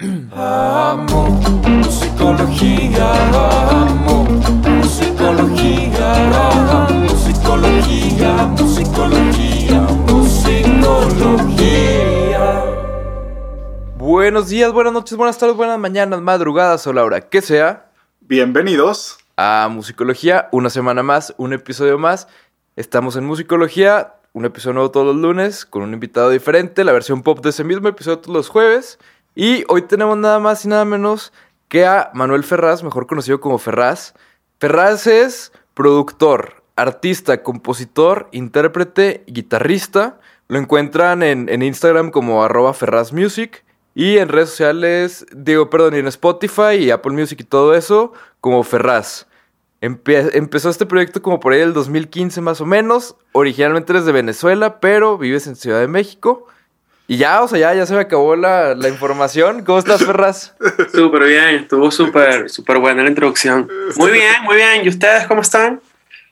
[0.00, 6.14] Amo musicología, amo musicología,
[6.48, 11.44] amo musicología, musicología, musicología.
[13.96, 17.92] Buenos días, buenas noches, buenas tardes, buenas mañanas, madrugadas o la hora que sea.
[18.20, 19.18] Bienvenidos.
[19.36, 22.26] a Musicología, una semana más, un episodio más.
[22.74, 27.22] Estamos en Musicología, un episodio nuevo todos los lunes, con un invitado diferente, la versión
[27.22, 28.98] pop de ese mismo episodio todos los jueves.
[29.34, 31.32] Y hoy tenemos nada más y nada menos
[31.68, 34.14] que a Manuel Ferraz, mejor conocido como Ferraz.
[34.60, 40.20] Ferraz es productor, artista, compositor, intérprete, guitarrista.
[40.46, 43.64] Lo encuentran en, Instagram como arroba Ferraz Music.
[43.96, 48.12] Y en redes sociales, digo, perdón, y en Spotify y Apple Music y todo eso,
[48.40, 49.26] como Ferraz.
[49.80, 53.16] Empe- empezó este proyecto como por ahí del 2015 más o menos.
[53.32, 56.46] Originalmente eres de Venezuela, pero vives en Ciudad de México.
[57.06, 59.62] Y ya, o sea, ya, ya se me acabó la, la información.
[59.64, 60.54] ¿Cómo estás, Ferraz?
[60.94, 63.68] Súper bien, estuvo súper, súper buena la introducción.
[63.96, 64.84] Muy bien, muy bien.
[64.84, 65.80] ¿Y ustedes cómo están?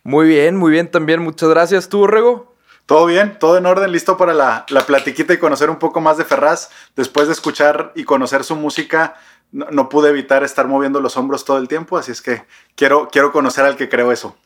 [0.03, 1.20] Muy bien, muy bien también.
[1.20, 1.89] Muchas gracias.
[1.91, 2.55] ¿Tú, Rego?
[2.87, 3.39] ¿Todo bien?
[3.39, 3.93] ¿Todo en orden?
[3.93, 6.70] ¿Listo para la, la platiquita y conocer un poco más de Ferraz?
[6.97, 9.15] Después de escuchar y conocer su música,
[9.53, 13.09] no, no pude evitar estar moviendo los hombros todo el tiempo, así es que quiero,
[13.12, 14.37] quiero conocer al que creo eso.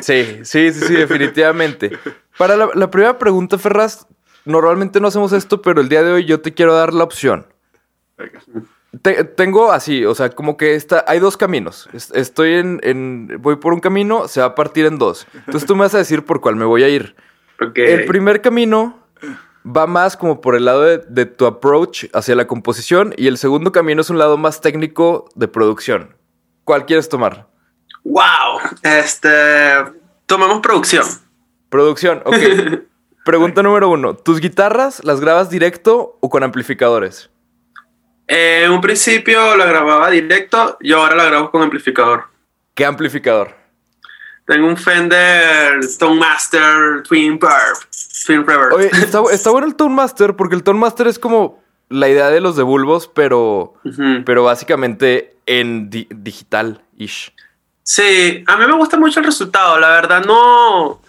[0.00, 1.98] Sí, sí, sí, sí, definitivamente.
[2.38, 4.06] Para la, la primera pregunta, Ferraz,
[4.44, 7.46] normalmente no hacemos esto, pero el día de hoy yo te quiero dar la opción.
[8.16, 8.40] Venga.
[9.02, 11.88] Te- tengo así, o sea, como que está, hay dos caminos.
[11.92, 15.26] Es- Estoy en, en- voy por un camino, se va a partir en dos.
[15.34, 17.16] Entonces tú me vas a decir por cuál me voy a ir.
[17.60, 17.76] Ok.
[17.78, 19.00] El primer camino
[19.66, 23.36] va más como por el lado de, de tu approach hacia la composición y el
[23.38, 26.16] segundo camino es un lado más técnico de producción.
[26.62, 27.48] ¿Cuál quieres tomar?
[28.04, 28.60] ¡Wow!
[28.82, 29.28] Este.
[30.26, 31.04] Tomamos producción.
[31.68, 32.34] Producción, ok.
[33.24, 34.14] Pregunta número uno.
[34.14, 37.30] ¿Tus guitarras las grabas directo o con amplificadores?
[38.26, 42.24] Eh, en un principio la grababa directo, yo ahora la grabo con amplificador.
[42.74, 43.54] ¿Qué amplificador?
[44.46, 47.78] Tengo un Fender Stone Master Twin Reverb.
[48.26, 48.74] Twin Reverb.
[48.74, 52.28] Oye, está, está bueno el Tone Master porque el Tone Master es como la idea
[52.30, 53.74] de los de bulbos, pero,
[54.26, 57.32] pero básicamente en di- digital-ish.
[57.86, 61.00] Sí, a mí me gusta mucho el resultado, la verdad no...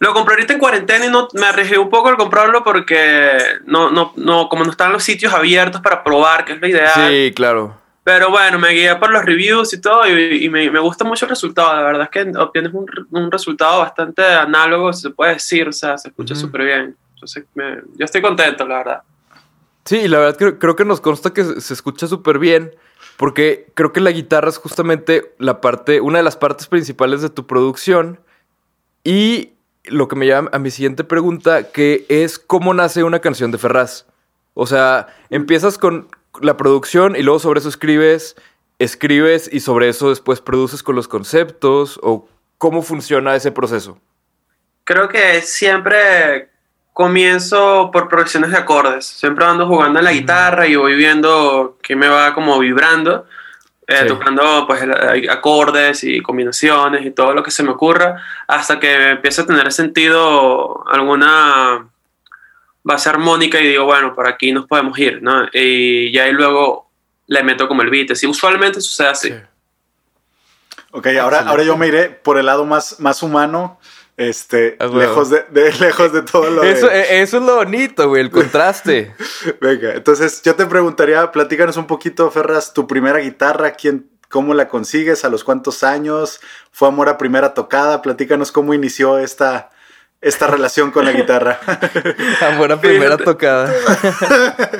[0.00, 3.90] Lo compré ahorita en cuarentena y no, me arriesgué un poco al comprarlo porque no,
[3.90, 7.10] no, no, como no están los sitios abiertos para probar, que es lo ideal.
[7.10, 7.78] Sí, claro.
[8.02, 11.24] Pero bueno, me guié por los reviews y todo y, y me, me gusta mucho
[11.24, 11.74] el resultado.
[11.74, 15.72] La verdad es que obtienes un, un resultado bastante análogo, si se puede decir, o
[15.72, 16.40] sea, se escucha Ujú.
[16.42, 16.96] súper bien.
[17.14, 19.02] Entonces, me- yo estoy contento, la verdad.
[19.84, 22.74] Sí, la verdad creo, creo que nos consta que se, se escucha súper bien,
[23.16, 27.30] porque creo que la guitarra es justamente la parte, una de las partes principales de
[27.30, 28.20] tu producción.
[29.04, 29.52] Y
[29.84, 33.58] lo que me lleva a mi siguiente pregunta, que es cómo nace una canción de
[33.58, 34.06] Ferraz.
[34.54, 36.08] O sea, empiezas con
[36.40, 38.36] la producción y luego sobre eso escribes,
[38.78, 43.98] escribes y sobre eso después produces con los conceptos o cómo funciona ese proceso.
[44.84, 46.50] Creo que siempre
[46.94, 49.04] comienzo por progresiones de acordes.
[49.04, 53.26] Siempre ando jugando en la guitarra y voy viendo que me va como vibrando,
[53.86, 54.06] eh, Sí.
[54.08, 54.82] tocando pues
[55.28, 59.70] acordes y combinaciones y todo lo que se me ocurra, hasta que empieza a tener
[59.72, 61.88] sentido alguna
[62.84, 65.48] base armónica y digo, bueno, por aquí nos podemos ir, ¿no?
[65.52, 66.88] Y ya ahí luego
[67.26, 68.12] le meto como el beat.
[68.12, 69.34] Así usualmente sucede así.
[70.92, 73.80] Ok, ahora, ahora yo me iré por el lado más, más humano,
[74.16, 78.08] este, Ah, lejos, de, de- lejos de todo lo Eso, eh, eso es lo bonito,
[78.08, 79.14] güey, el contraste.
[79.60, 84.68] Venga, entonces yo te preguntaría, platícanos un poquito, Ferraz, tu primera guitarra, ¿quién, ¿cómo la
[84.68, 85.24] consigues?
[85.24, 86.40] ¿A los cuántos años?
[86.70, 88.02] ¿Fue amor a primera tocada?
[88.02, 89.70] Platícanos cómo inició esta,
[90.20, 91.58] esta relación con la guitarra.
[92.40, 93.24] A buena primera Fíjate.
[93.24, 93.72] tocada.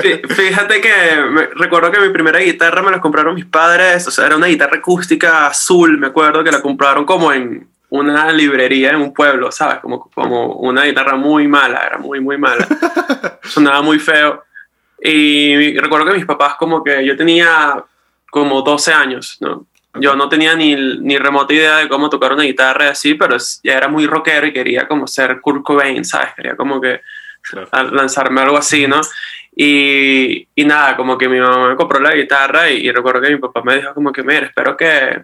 [0.00, 0.92] Fí- Fíjate que
[1.30, 4.46] me- recuerdo que mi primera guitarra me la compraron mis padres, o sea, era una
[4.46, 9.52] guitarra acústica azul, me acuerdo que la compraron como en una librería en un pueblo,
[9.52, 9.78] ¿sabes?
[9.78, 12.66] Como, como una guitarra muy mala, era muy, muy mala.
[13.44, 14.42] Sonaba muy feo.
[15.00, 17.84] Y recuerdo que mis papás como que yo tenía
[18.30, 19.66] como 12 años, ¿no?
[20.00, 23.36] Yo no tenía ni, ni remota idea de cómo tocar una guitarra y así, pero
[23.62, 26.34] ya era muy rockero y quería como ser Kurt Cobain, ¿sabes?
[26.34, 27.00] Quería como que
[27.92, 29.02] lanzarme algo así, ¿no?
[29.54, 33.30] Y, y nada, como que mi mamá me compró la guitarra y, y recuerdo que
[33.30, 35.22] mi papá me dijo como que, mira, espero que,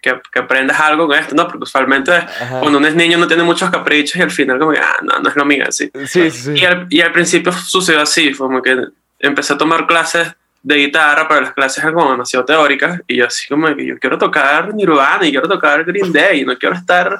[0.00, 1.46] que, que aprendas algo con esto, ¿no?
[1.46, 2.60] Porque usualmente Ajá.
[2.60, 5.18] cuando uno es niño no tiene muchos caprichos y al final como que, ah, no,
[5.20, 5.90] no es lo mío, así.
[6.06, 6.52] Sí, sí, sí.
[6.56, 8.76] Y al, y al principio sucedió así, fue como que
[9.18, 13.26] empecé a tomar clases de guitarra, pero las clases eran como demasiado teóricas y yo
[13.26, 16.74] así como que yo quiero tocar Nirvana y quiero tocar Green Day y no quiero
[16.74, 17.18] estar,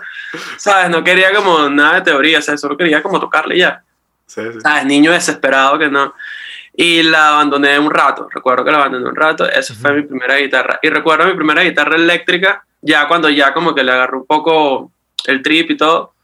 [0.57, 0.91] ¿sabes?
[0.91, 3.83] No quería como nada de teoría, o sea, solo quería como tocarle ya.
[4.27, 4.61] Sí, sí.
[4.61, 4.85] ¿sabes?
[4.85, 6.15] Niño desesperado que no.
[6.75, 10.37] Y la abandoné un rato, recuerdo que la abandoné un rato, esa fue mi primera
[10.37, 10.79] guitarra.
[10.83, 14.93] Y recuerdo mi primera guitarra eléctrica, ya cuando ya como que le agarró un poco
[15.27, 16.15] el trip y todo,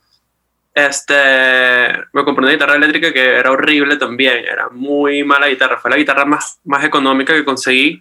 [0.75, 5.91] este, me compré una guitarra eléctrica que era horrible también, era muy mala guitarra, fue
[5.91, 8.01] la guitarra más, más económica que conseguí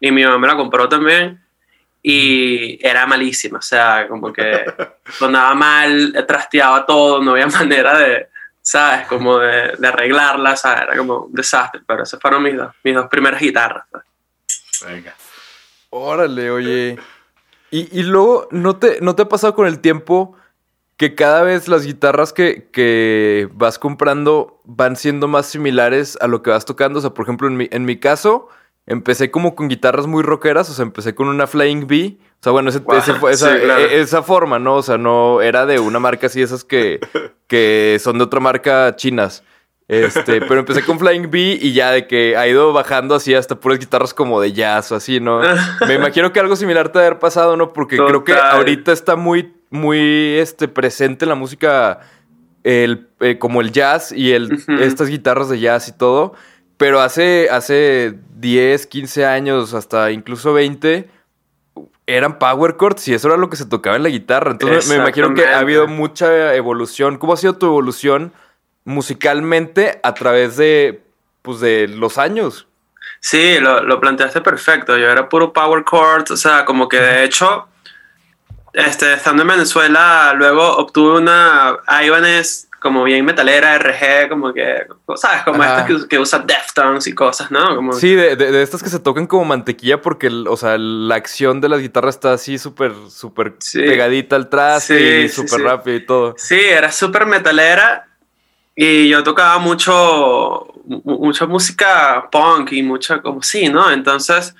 [0.00, 1.42] y mi mamá me la compró también
[2.02, 4.64] y era malísima, o sea, como que
[5.10, 8.28] sonaba mal, trasteaba todo, no había manera de,
[8.62, 9.06] ¿sabes?
[9.08, 10.82] Como de, de arreglarla, ¿sabes?
[10.82, 13.86] Era como un desastre, pero esas fueron mis dos, mis dos primeras guitarras.
[13.90, 14.94] ¿sabes?
[14.94, 15.14] Venga.
[15.90, 16.98] Órale, oye.
[17.70, 20.34] Y, y luego, ¿no te, ¿no te ha pasado con el tiempo
[20.96, 26.42] que cada vez las guitarras que, que vas comprando van siendo más similares a lo
[26.42, 26.98] que vas tocando?
[26.98, 28.48] O sea, por ejemplo, en mi, en mi caso,
[28.86, 32.16] empecé como con guitarras muy rockeras, o sea, empecé con una Flying V.
[32.40, 33.80] O sea, bueno, ese- Wow, ese fue- esa, sí, claro.
[33.82, 34.76] e- esa forma, ¿no?
[34.76, 37.00] O sea, no era de una marca así, esas que,
[37.46, 39.44] que son de otra marca chinas.
[39.88, 43.58] Este, pero empecé con Flying V y ya de que ha ido bajando así hasta
[43.58, 45.40] puras guitarras como de jazz o así, ¿no?
[45.86, 47.72] Me imagino que algo similar te haber pasado, ¿no?
[47.72, 52.00] Porque creo que ahorita está muy, muy este, presente en la música
[52.64, 56.34] el, eh, como el jazz y el, estas guitarras de jazz y todo.
[56.76, 61.08] Pero hace, hace 10, 15 años, hasta incluso 20,
[62.06, 64.52] eran power chords y eso era lo que se tocaba en la guitarra.
[64.52, 67.18] Entonces me imagino que ha habido mucha evolución.
[67.18, 68.32] ¿Cómo ha sido tu evolución
[68.88, 71.02] musicalmente a través de,
[71.42, 72.66] pues, de los años?
[73.20, 74.96] Sí, lo, lo planteaste perfecto.
[74.96, 77.68] Yo era puro power chords, o sea, como que de hecho,
[78.72, 84.86] este, estando en Venezuela, luego obtuve una Ibanez como bien metalera, RG, como que,
[85.16, 85.42] ¿sabes?
[85.42, 87.74] Como estas que, que usa Deftones y cosas, ¿no?
[87.74, 91.16] Como, Sí, de, de- de estas que se tocan como mantequilla porque, o sea, la
[91.16, 93.80] acción de las guitarras está así súper, súper Sí.
[93.80, 95.62] pegadita al traste Sí, y súper sí.
[95.64, 96.34] rápido y todo.
[96.38, 98.07] Sí, era súper metalera
[98.80, 103.90] y yo tocaba mucho, mu- mucha música punk y mucha como sí, ¿no?
[103.90, 104.54] Entonces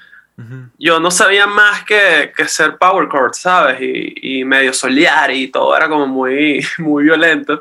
[0.78, 3.80] yo no sabía más que, que ser power chord, ¿sabes?
[3.80, 7.60] Y, y medio solear y todo era como muy, muy violento.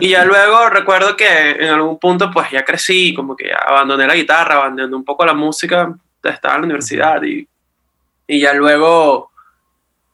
[0.00, 4.06] Y ya luego recuerdo que en algún punto pues ya crecí, como que ya abandoné
[4.06, 7.46] la guitarra, abandoné un poco la música, estaba en la universidad y,
[8.26, 9.29] y ya luego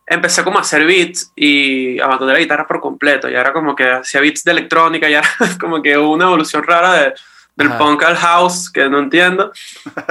[0.06, 3.28] empecé como a hacer beats y abandoné la guitarra por completo.
[3.28, 5.22] Ya era como que hacía beats de electrónica, ya
[5.60, 7.14] como que una evolución rara de,
[7.56, 7.78] del Ajá.
[7.78, 9.50] punk al house, que no entiendo.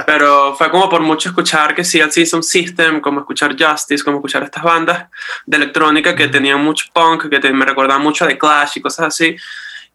[0.06, 4.18] Pero fue como por mucho escuchar que sí, el System System, como escuchar Justice, como
[4.18, 5.06] escuchar estas bandas
[5.46, 8.80] de electrónica que tenían mucho punk, que te- me recordaban mucho a The Clash y
[8.82, 9.36] cosas así.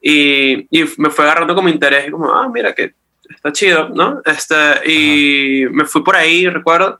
[0.01, 2.95] Y, y me fue agarrando como interés, y como, ah, mira que
[3.29, 4.21] está chido, ¿no?
[4.25, 4.55] Este,
[4.91, 6.97] y me fui por ahí, recuerdo,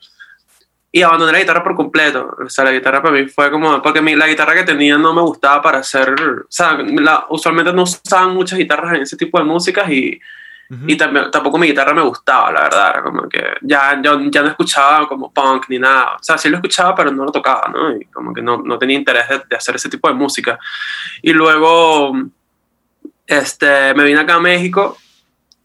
[0.92, 2.36] y abandoné la guitarra por completo.
[2.44, 5.14] O sea, la guitarra para mí fue como, porque mi, la guitarra que tenía no
[5.14, 9.38] me gustaba para hacer, o sea, la- usualmente no usaban muchas guitarras en ese tipo
[9.38, 10.20] de músicas y,
[10.88, 12.90] y también, tampoco mi guitarra me gustaba, la verdad.
[12.92, 16.16] Era como que ya, yo ya no escuchaba como punk ni nada.
[16.16, 17.96] O sea, sí lo escuchaba, pero no lo tocaba, ¿no?
[17.96, 20.58] Y como que no, no tenía interés de, de hacer ese tipo de música.
[21.22, 22.14] Y luego
[23.28, 24.98] este, me vine acá a México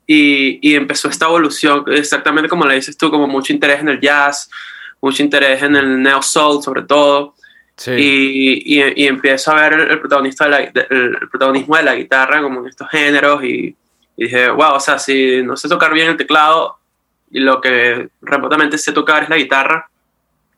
[0.07, 4.01] y, y empezó esta evolución, exactamente como le dices tú, como mucho interés en el
[4.01, 4.49] jazz,
[5.07, 7.35] mucho interés en el neo soul sobre todo.
[7.77, 7.93] Sí.
[7.93, 12.41] Y, y, y empiezo a ver el, protagonista de la- el protagonismo de la guitarra
[12.43, 13.77] como en estos géneros y,
[14.17, 16.79] y dije, wow, o sea, si no sé tocar bien el teclado
[17.31, 19.89] y lo que remotamente sé tocar es la guitarra,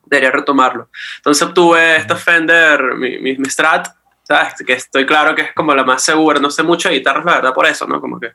[0.05, 0.87] debería retomarlo.
[1.17, 3.87] Entonces obtuve esta Fender, mi, mi, mi Strat,
[4.29, 4.53] ¿sabes?
[4.63, 7.33] Que estoy claro que es como la más segura, no sé mucho de guitarras, la
[7.35, 7.99] verdad, por eso, ¿no?
[7.99, 8.27] Como que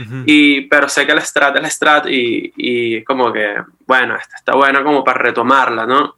[0.00, 0.24] Ujú.
[0.26, 4.36] y, pero sé que la Strat es la Strat y, y como que, bueno, esta
[4.36, 6.16] está buena como para retomarla, ¿no?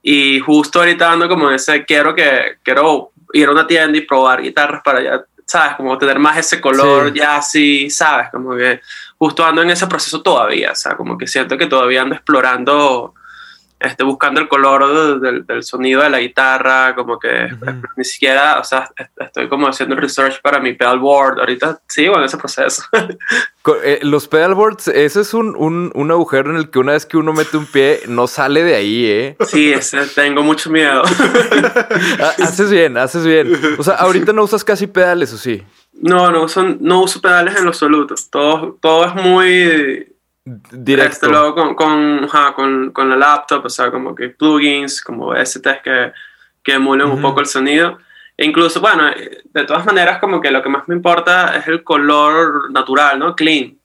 [0.00, 4.42] Y justo ahorita ando como ese, quiero que, quiero ir a una tienda y probar
[4.42, 5.74] guitarras para ya, ¿sabes?
[5.74, 7.18] Como tener más ese color Sí.
[7.18, 8.28] ya así, ¿sabes?
[8.30, 8.80] Como que
[9.18, 13.14] justo ando en ese proceso todavía, o sea, como que siento que todavía ando explorando,
[13.84, 17.82] este, buscando el color del, del- sonido de la guitarra, como que Ujú.
[17.96, 22.24] ni siquiera, o sea, est- estoy como haciendo research para mi pedalboard, ahorita sigo en
[22.24, 22.82] ese proceso.
[23.82, 27.16] Eh, los pedalboards, ese es un, un, un agujero en el que una vez que
[27.16, 29.36] uno mete un pie, no sale de ahí, ¿eh?
[29.46, 31.02] sí, ese, tengo mucho miedo.
[31.02, 33.58] Ha- haces bien, haces bien.
[33.78, 35.62] O sea, ahorita no usas casi pedales, ¿o sí?
[35.94, 38.14] No, no uso, no uso pedales en lo absoluto.
[38.30, 40.13] Todo, todo es muy
[40.44, 41.28] Directo.
[41.30, 45.80] luego con, con, ajá, con, con la laptop, o sea, como que plugins, como STs
[45.82, 46.12] que,
[46.62, 47.22] que emulen un Ujú.
[47.22, 47.98] poco el sonido.
[48.36, 51.82] E incluso, bueno, de todas maneras, como que lo que más me importa es el
[51.82, 53.34] color natural, ¿no?
[53.34, 53.78] Clean.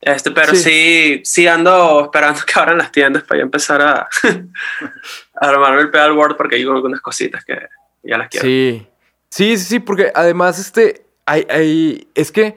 [0.00, 0.62] Este, pero Sí.
[0.62, 4.08] sí, sí, ando esperando que abran las tiendas para ya empezar a,
[5.40, 7.58] a armarme el pedalboard porque hay algunas cositas que
[8.02, 8.44] ya las quiero.
[8.46, 8.86] Sí,
[9.30, 12.56] sí, sí, porque además, este, hay, hay, es que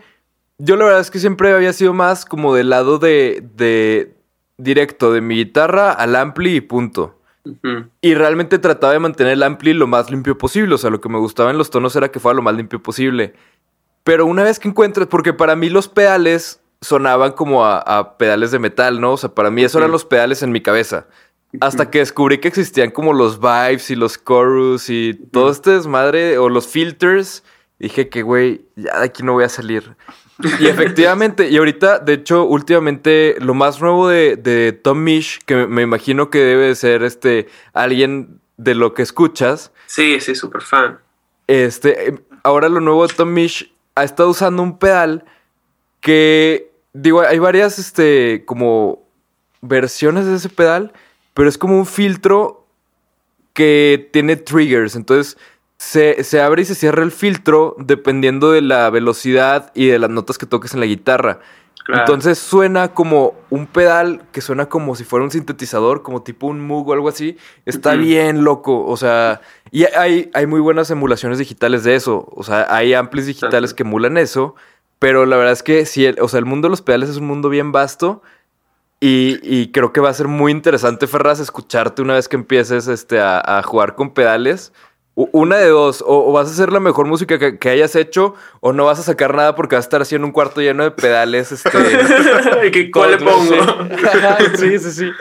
[0.58, 4.16] yo la verdad es que siempre había sido más como del lado de, de
[4.58, 7.14] directo, de mi guitarra al ampli y punto.
[8.02, 10.76] Y realmente trataba de mantener el ampli lo más limpio posible.
[10.76, 12.84] O sea, lo que me gustaba en los tonos era que fuera lo más limpio
[12.84, 13.34] posible.
[14.04, 18.52] Pero una vez que encuentres, porque para mí los pedales sonaban como a, a pedales
[18.52, 19.14] de metal, ¿no?
[19.14, 21.08] O sea, para mí eso eran los pedales en mi cabeza.
[21.62, 26.38] Hasta que descubrí que existían como los vibes y los chorus y todo este desmadre
[26.38, 27.44] o los filters.
[27.80, 29.96] Dije que, güey, ya de aquí no voy a salir.
[30.60, 35.68] Y efectivamente, y ahorita, de hecho, últimamente, lo más nuevo de, de Tom Misch, que
[35.68, 40.62] me, imagino que debe de ser este alguien de lo que escuchas, Sí, sí, súper
[40.62, 41.00] fan.
[41.48, 45.26] este, eh, ahora lo nuevo de Tom Misch ha estado usando un pedal
[46.02, 49.04] que, digo, hay varias, este, como
[49.62, 50.94] versiones de ese pedal,
[51.34, 52.66] pero es como un filtro
[53.54, 54.96] que tiene triggers.
[54.96, 55.38] Entonces,
[55.78, 60.10] se, se abre y se cierra el filtro dependiendo de la velocidad y de las
[60.10, 61.40] notas que toques en la guitarra.
[61.86, 62.02] Claro.
[62.02, 66.60] Entonces suena como un pedal que suena como si fuera un sintetizador, como tipo un
[66.60, 67.38] Moog o algo así.
[67.66, 68.86] Está bien loco.
[68.86, 69.40] O sea,
[69.72, 72.28] y hay, hay muy buenas emulaciones digitales de eso.
[72.36, 74.56] O sea, hay amplis digitales que emulan eso.
[75.00, 77.18] Pero la verdad es que sí, el- o sea, el mundo de los pedales es
[77.18, 78.22] un mundo bien vasto.
[79.00, 82.88] Y, y creo que va a ser muy interesante, Ferraz, escucharte una vez que empieces
[82.88, 84.74] este, a, a jugar con pedales.
[85.32, 88.36] Una de dos, o, o vas a hacer la mejor música que, que hayas hecho,
[88.60, 90.92] o no vas a sacar nada porque vas a estar haciendo un cuarto lleno de
[90.92, 91.52] pedales.
[91.52, 91.72] Este,
[92.72, 93.56] ¿Qué- ¿Cuál le pongo?
[94.58, 95.12] sí, sí, sí.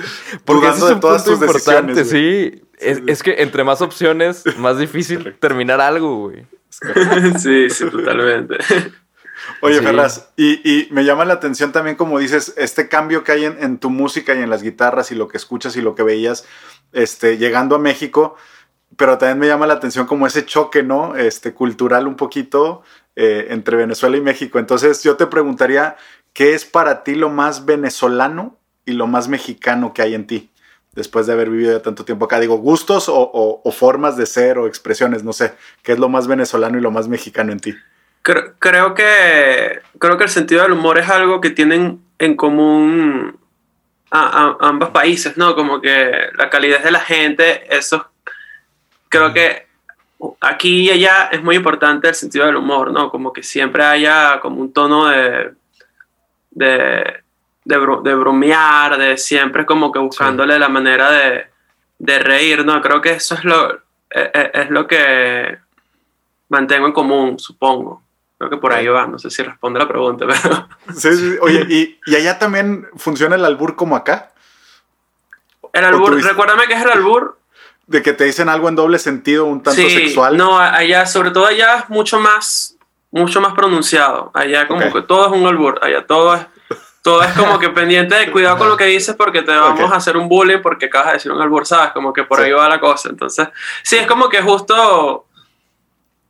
[0.45, 2.63] Porque Dudando es de un todas punto tus importante, decisiones, sí.
[2.79, 6.45] Es, es que entre más opciones, más difícil terminar algo, güey.
[7.39, 8.57] sí, sí, totalmente.
[9.63, 9.85] Oye, Sí.
[9.85, 13.57] Ferraz, y, y me llama la atención también, como dices, este cambio que hay en,
[13.63, 16.45] en tu música y en las guitarras y lo que escuchas y lo que veías,
[16.93, 18.37] este, llegando a México,
[18.97, 21.17] pero también me llama la atención como ese choque, ¿no?
[21.17, 22.83] Este, cultural un poquito
[23.17, 24.59] eh, entre Venezuela y México.
[24.59, 25.97] Entonces, yo te preguntaría,
[26.33, 30.51] ¿qué es para ti lo más venezolano y lo más mexicano que hay en ti?
[30.93, 34.67] Después de haber vivido ya tanto tiempo acá, digo, gustos o, formas de ser o
[34.67, 37.75] expresiones, no sé, ¿qué es lo más venezolano y lo más mexicano en ti?
[38.23, 43.39] Creo, creo que creo que el sentido del humor es algo que tienen en común
[44.11, 45.55] a, ambos países, ¿no?
[45.55, 48.11] Como que la calidez de la gente, eso
[49.09, 49.67] creo que
[50.41, 53.11] aquí y allá es muy importante el sentido del humor, ¿no?
[53.11, 55.53] Como que siempre haya como un tono de
[56.51, 57.23] de,
[57.65, 61.47] de, bro- de bromear, de siempre como que buscándole la manera de,
[61.99, 62.81] de reír, ¿no?
[62.81, 63.75] Creo que eso es lo,
[64.09, 65.59] es, es lo que
[66.49, 68.03] mantengo en común, supongo.
[68.39, 71.37] Creo que por ahí va, no sé si responde la pregunta, pero Sí, sí.
[71.43, 74.33] Oye, ¿y, y allá también funciona el albur como acá?
[75.75, 77.39] el ¿O albur, recuérdame que es el albur.
[77.87, 80.37] De que te dicen algo en doble sentido, un tanto sí, sexual.
[80.37, 82.77] no, allá, sobre todo allá es mucho más,
[83.13, 84.31] mucho más pronunciado.
[84.35, 86.45] Allá como que todo es un albur, allá todo es,
[87.03, 89.97] todo es como que pendiente de cuidado con lo que dices porque te vamos a
[89.97, 91.93] hacer un bullying porque acabas de decir un albur, ¿sabes?
[91.93, 92.45] Como que por Sí.
[92.47, 93.09] ahí va la cosa.
[93.09, 93.49] Entonces,
[93.85, 95.27] sí, es como que justo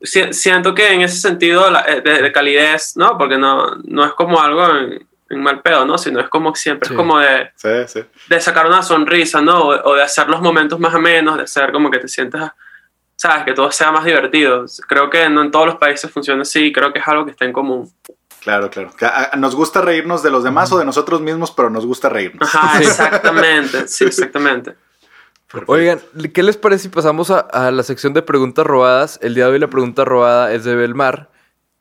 [0.03, 3.17] si- siento que en ese sentido eh, de, de calidez, ¿no?
[3.17, 5.99] Porque no, no es como algo en, en mal pedo, ¿no?
[5.99, 6.95] Sino es como siempre, Sí.
[6.95, 8.05] es como de, Sí, sí.
[8.29, 9.59] de sacar una sonrisa, ¿no?
[9.69, 12.53] O, o de hacer los momentos más amenos, de hacer como que te sientas,
[13.17, 13.45] ¿sabes?
[13.45, 14.65] Que todo sea más divertido.
[14.89, 17.45] Creo que no en todos los países funciona así, creo que es algo que está
[17.45, 17.91] en común.
[18.41, 18.91] Claro, claro.
[18.97, 21.85] Que a- a- Nos gusta reírnos de los demás o de nosotros mismos, pero nos
[21.85, 22.55] gusta reírnos.
[22.55, 24.77] Ajá, exactamente, sí, exactamente.
[25.67, 26.01] Oigan,
[26.35, 29.19] ¿qué les parece si pasamos a, a la sección de preguntas robadas?
[29.23, 31.31] El día de hoy la pregunta robada es de Belmar.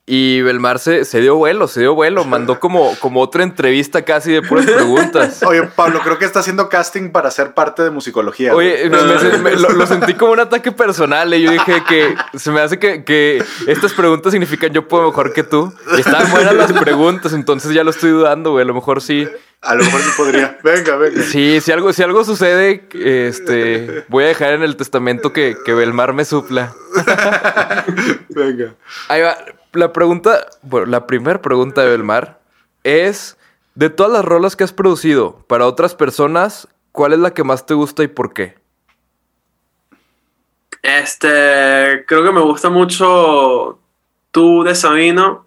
[0.07, 2.25] Y Belmar se, se dio vuelo, se dio vuelo.
[2.25, 5.41] Mandó como, como otra entrevista casi de puras preguntas.
[5.47, 8.53] Oye, Pablo, creo que está haciendo casting para ser parte de musicología.
[8.53, 9.03] Oye, güey.
[9.03, 11.33] me- me- me- lo, lo sentí como un ataque personal.
[11.33, 15.33] Y yo dije que se me hace que, que estas preguntas significan yo puedo mejor
[15.33, 15.74] que tú.
[15.97, 18.62] Y estaban buenas las preguntas, entonces ya lo estoy dudando, güey.
[18.63, 19.27] A lo mejor sí.
[19.62, 20.59] a lo mejor sí podría.
[20.63, 21.24] Venga, venga.
[21.24, 25.74] Sí, si algo, si algo sucede, este, voy a dejar en el testamento que, que
[25.74, 26.74] Belmar me supla.
[28.29, 28.75] Venga.
[29.07, 29.35] Ahí va.
[29.75, 32.39] La pregunta, bueno, la primera pregunta de Belmar
[32.84, 33.38] es:
[33.75, 37.65] de todas las rolas que has producido para otras personas, ¿cuál es la que más
[37.65, 38.55] te gusta y por qué?
[40.82, 43.79] Este, creo que me gusta mucho
[44.32, 45.46] tú de Sabino,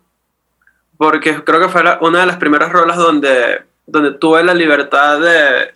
[0.96, 5.20] porque creo que fue la- una de las primeras rolas donde, donde tuve la libertad
[5.20, 5.72] de,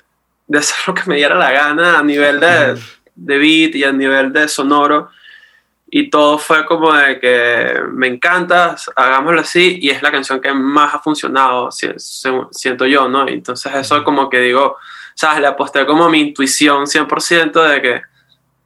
[0.48, 2.78] de hacer lo que me diera la gana a nivel de,
[3.14, 5.10] de beat y a nivel de sonoro.
[5.94, 10.50] Y todo fue como de que me encanta, hagámoslo así, y es la canción que
[10.50, 13.28] más ha funcionado, siento yo, ¿no?
[13.28, 14.78] Y entonces eso como que digo,
[15.14, 15.42] ¿sabes?
[15.42, 18.02] Le aposté como a mi intuición 100% de que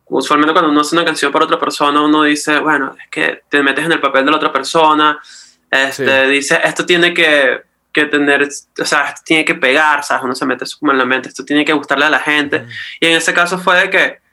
[0.05, 3.61] usualmente cuando uno hace una canción para otra persona, uno dice, bueno, es que te
[3.61, 5.21] metes en el papel de la otra persona,
[5.69, 6.31] Este, Sí.
[6.31, 7.61] Dice, esto tiene que,
[7.93, 10.23] que tener, o sea, esto tiene que pegar, ¿sabes?
[10.23, 12.69] Uno se mete eso como en la mente, esto tiene que gustarle a la gente.
[13.01, 14.26] Y en ese caso fue de que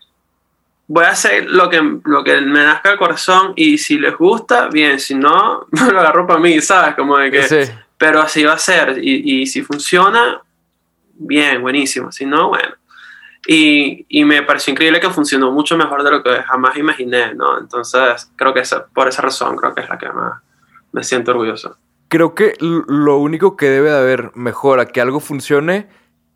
[0.88, 4.68] voy a hacer lo que, lo que me nazca el corazón y si les gusta,
[4.68, 6.96] bien, si no, me lo agarro para mí, ¿sabes?
[6.96, 7.72] Como de que, Sí.
[7.98, 9.00] pero así va a ser.
[9.02, 10.42] Y, y si funciona,
[11.14, 12.12] bien, buenísimo.
[12.12, 12.74] Si no, bueno.
[13.46, 17.58] Y, y me pareció increíble que funcionó mucho mejor de lo que jamás imaginé, ¿no?
[17.60, 20.42] Entonces, creo que esa- por esa razón, creo que es la que más
[20.94, 21.76] me siento orgulloso.
[22.08, 25.88] Creo que lo único que debe de haber mejor a que algo funcione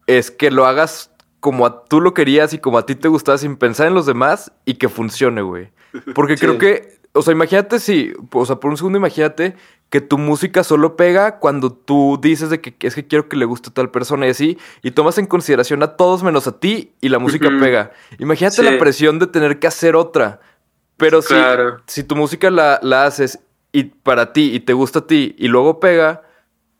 [0.07, 3.37] es que lo hagas como a tú lo querías y como a ti te gustaba
[3.37, 5.69] sin pensar en los demás y que funcione, güey.
[6.15, 6.45] Porque Sí.
[6.45, 9.55] creo que, o sea, imagínate si, o sea, por un segundo imagínate
[9.89, 13.45] que tu música solo pega cuando tú dices de que es que quiero que le
[13.45, 16.91] guste a tal persona y así, y tomas en consideración a todos menos a ti
[16.99, 17.91] y la música pega.
[18.19, 18.63] Imagínate Sí.
[18.63, 20.41] la presión de tener que hacer otra.
[20.97, 21.35] Pero si,
[21.85, 23.39] si tu música la, la haces
[23.71, 26.23] y para ti y te gusta a ti y luego pega,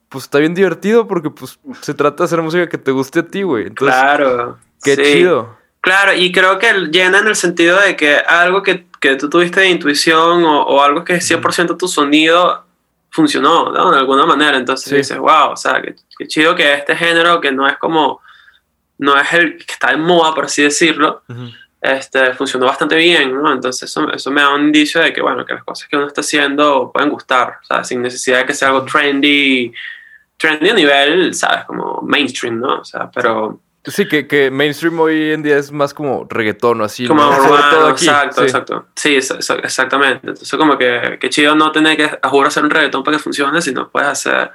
[0.09, 3.25] pues está bien divertido porque pues se trata de hacer música que te guste a
[3.27, 3.67] ti, güey.
[3.67, 4.57] Entonces, claro.
[4.83, 5.03] qué sí.
[5.03, 5.57] chido.
[5.81, 9.61] Claro, y creo que llena en el sentido de que algo que, que tú tuviste
[9.61, 12.65] de intuición o, o algo que es 100% tu sonido
[13.09, 13.91] funcionó, ¿no?
[13.91, 14.57] De alguna manera.
[14.57, 14.95] Entonces Sí.
[14.95, 18.21] dices, wow, o sea, qué, qué chido que este género que no es como,
[18.97, 21.21] no es el que está en moda, por así decirlo,
[21.79, 23.53] este, funcionó bastante bien, ¿no?
[23.53, 26.07] Entonces eso, eso me da un indicio de que, bueno, que las cosas que uno
[26.07, 29.71] está haciendo pueden gustar, o sea, sin necesidad de que sea algo trendy,
[30.37, 31.65] trendy a nivel, ¿sabes?
[31.65, 32.79] Como mainstream, ¿no?
[32.79, 33.59] O sea, pero...
[33.83, 37.07] Sí, que, que mainstream hoy en día es más como reggaetón o así.
[37.07, 37.29] Como ¿no?
[37.29, 38.47] Urbano, todo aquí, exacto, sí.
[38.47, 38.85] exacto.
[38.95, 40.27] Sí, ex- ex- exactamente.
[40.27, 43.23] Entonces, como que, que chido no tener que a juro hacer un reggaetón para que
[43.23, 44.51] funcione, sino puedes hacer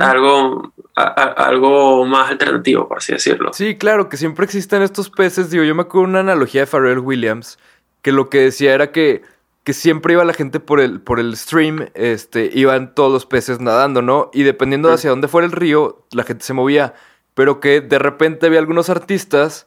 [0.00, 3.52] algo, a- a- algo más alternativo, por así decirlo.
[3.52, 5.50] Sí, claro, que siempre existen estos peces.
[5.50, 7.60] Digo, yo me acuerdo de una analogía de Pharrell Williams,
[8.02, 9.22] que lo que decía era que,
[9.68, 13.60] que siempre iba la gente por el, por el stream, este, iban todos los peces
[13.60, 14.30] nadando, ¿no?
[14.32, 16.94] Y dependiendo de hacia dónde fuera el río, la gente se movía.
[17.34, 19.66] Pero que de repente había algunos artistas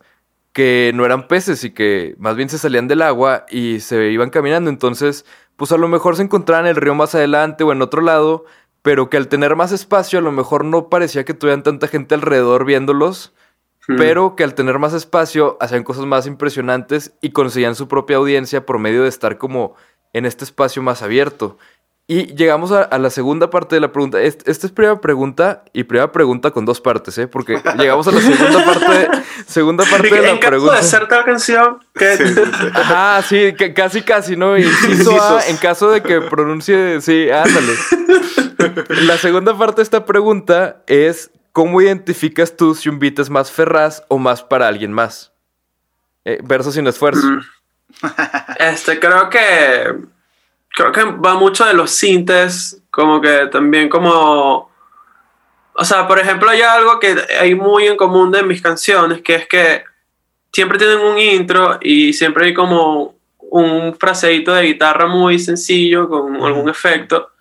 [0.53, 4.31] que no eran peces y que más bien se salían del agua y se iban
[4.31, 4.71] caminando.
[4.71, 5.23] Entonces,
[5.55, 8.45] pues a lo mejor se encontraban en el río más adelante o en otro lado,
[8.81, 12.15] pero que al tener más espacio a lo mejor no parecía que tuvieran tanta gente
[12.15, 13.35] alrededor viéndolos,
[13.85, 18.65] pero que al tener más espacio hacían cosas más impresionantes y conseguían su propia audiencia
[18.65, 19.75] por medio de estar como
[20.13, 21.57] en este espacio más abierto.
[22.07, 24.19] Y llegamos a, a la segunda parte de la pregunta.
[24.21, 27.27] Est- Esta es primera pregunta y primera pregunta con dos partes, ¿eh?
[27.27, 29.09] Porque llegamos a la segunda parte,
[29.47, 30.75] segunda parte de en la caso pregunta.
[30.75, 32.67] de ser tal canción, que Sí, sí, sí.
[32.73, 34.57] Ajá, sí, que casi casi, ¿no?
[34.57, 37.73] Inciso A, en caso de que pronuncie, sí, ándale.
[39.05, 43.51] La segunda parte de esta pregunta es, ¿cómo identificas tú si un beat es más
[43.51, 45.31] ferraz o más para alguien más?
[46.25, 47.25] Eh, verso sin esfuerzo.
[48.57, 49.95] Este, creo que.
[50.73, 54.71] Creo que va mucho de los sintes, como que también como.
[55.73, 59.35] O sea, por ejemplo, hay algo que hay muy en común de mis canciones, que
[59.35, 59.83] es que
[60.51, 66.35] siempre tienen un intro y siempre hay como un fraseito de guitarra muy sencillo con
[66.41, 67.31] algún efecto.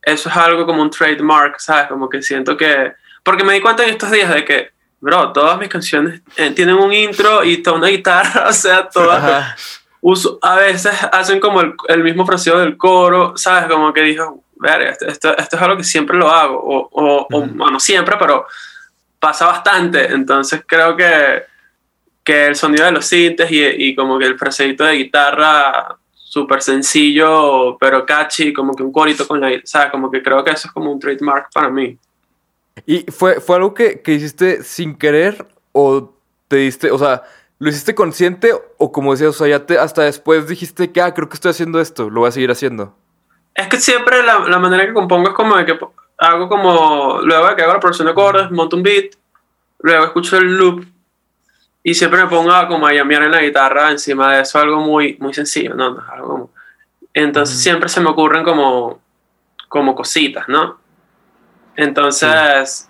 [0.00, 1.88] Eso es algo como un trademark, ¿sabes?
[1.88, 2.92] Como que siento que...
[3.22, 4.70] Porque me di cuenta en estos días de que,
[5.02, 9.22] bro, todas mis canciones eh, tienen un intro y toda una guitarra, o sea, todas
[9.22, 9.56] Ajá.
[10.00, 13.68] uso, a veces hacen como el, el mismo fraseo del coro, ¿sabes?
[13.68, 17.26] Como que dijo, verga, esto, esto, esto es algo que siempre lo hago, o, o,
[17.30, 18.46] o, bueno, siempre, pero
[19.18, 21.42] pasa bastante, entonces creo que,
[22.22, 26.62] que el sonido de los sintes y, y como que el fraseito de guitarra súper
[26.62, 29.90] sencillo, pero catchy, como que un corito con la, ¿sabes?
[29.90, 31.98] Como que creo que eso es como un trademark para mí.
[32.86, 36.14] ¿Y fue, fue algo que, que hiciste sin querer o
[36.48, 37.22] te diste, o sea,
[37.58, 41.14] lo hiciste consciente o como decías, o sea, ya te, hasta después dijiste que, ah,
[41.14, 42.96] creo que estoy haciendo esto, lo voy a seguir haciendo?
[43.54, 45.78] Es que siempre la, la manera que compongo es como de que
[46.18, 49.12] hago como, luego de que hago la producción de acordes, monto un beat,
[49.80, 50.84] luego escucho el loop
[51.82, 54.80] y siempre me pongo a como a llamear en la guitarra encima de eso, algo
[54.80, 55.98] muy, muy sencillo, ¿no?
[56.10, 56.50] Algo como-
[57.14, 57.62] Entonces Ujú.
[57.62, 59.00] siempre se me ocurren como,
[59.68, 60.78] como cositas, ¿no?
[61.76, 62.88] Entonces,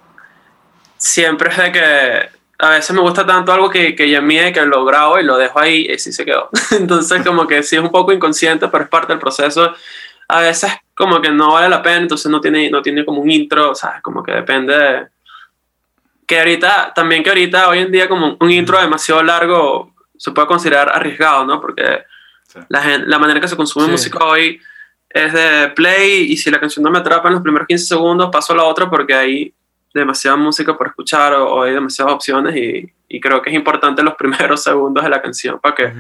[0.97, 4.85] siempre es de que a veces me gusta tanto algo que, que llameé, que lo
[4.85, 6.49] grabo y lo dejo ahí y así se quedó.
[6.71, 9.75] Entonces como que sí es un poco inconsciente, pero es parte del proceso
[10.29, 13.31] a veces como que no vale la pena, entonces no tiene, no tiene como un
[13.31, 14.01] intro, ¿sabes?
[14.01, 15.07] Como que depende de...
[16.27, 20.47] Que ahorita, también que ahorita, hoy en día, como un intro demasiado largo se puede
[20.47, 21.61] considerar arriesgado, ¿no?
[21.61, 22.05] Porque
[22.47, 22.59] Sí.
[22.69, 23.91] la, gen- la manera que se consume Sí.
[23.93, 24.61] música hoy
[25.15, 28.31] es de play y si la canción no me atrapa en los primeros 15 segundos,
[28.33, 29.55] paso a la otra porque hay
[29.95, 34.03] demasiada música por escuchar o, o hay demasiadas opciones y, y creo que es importante
[34.03, 35.93] los primeros segundos de la canción para que,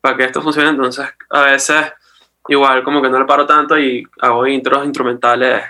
[0.00, 0.68] para que esto funcione.
[0.70, 1.92] Entonces, a veces
[2.48, 5.62] igual como que no le paro tanto y hago intros instrumentales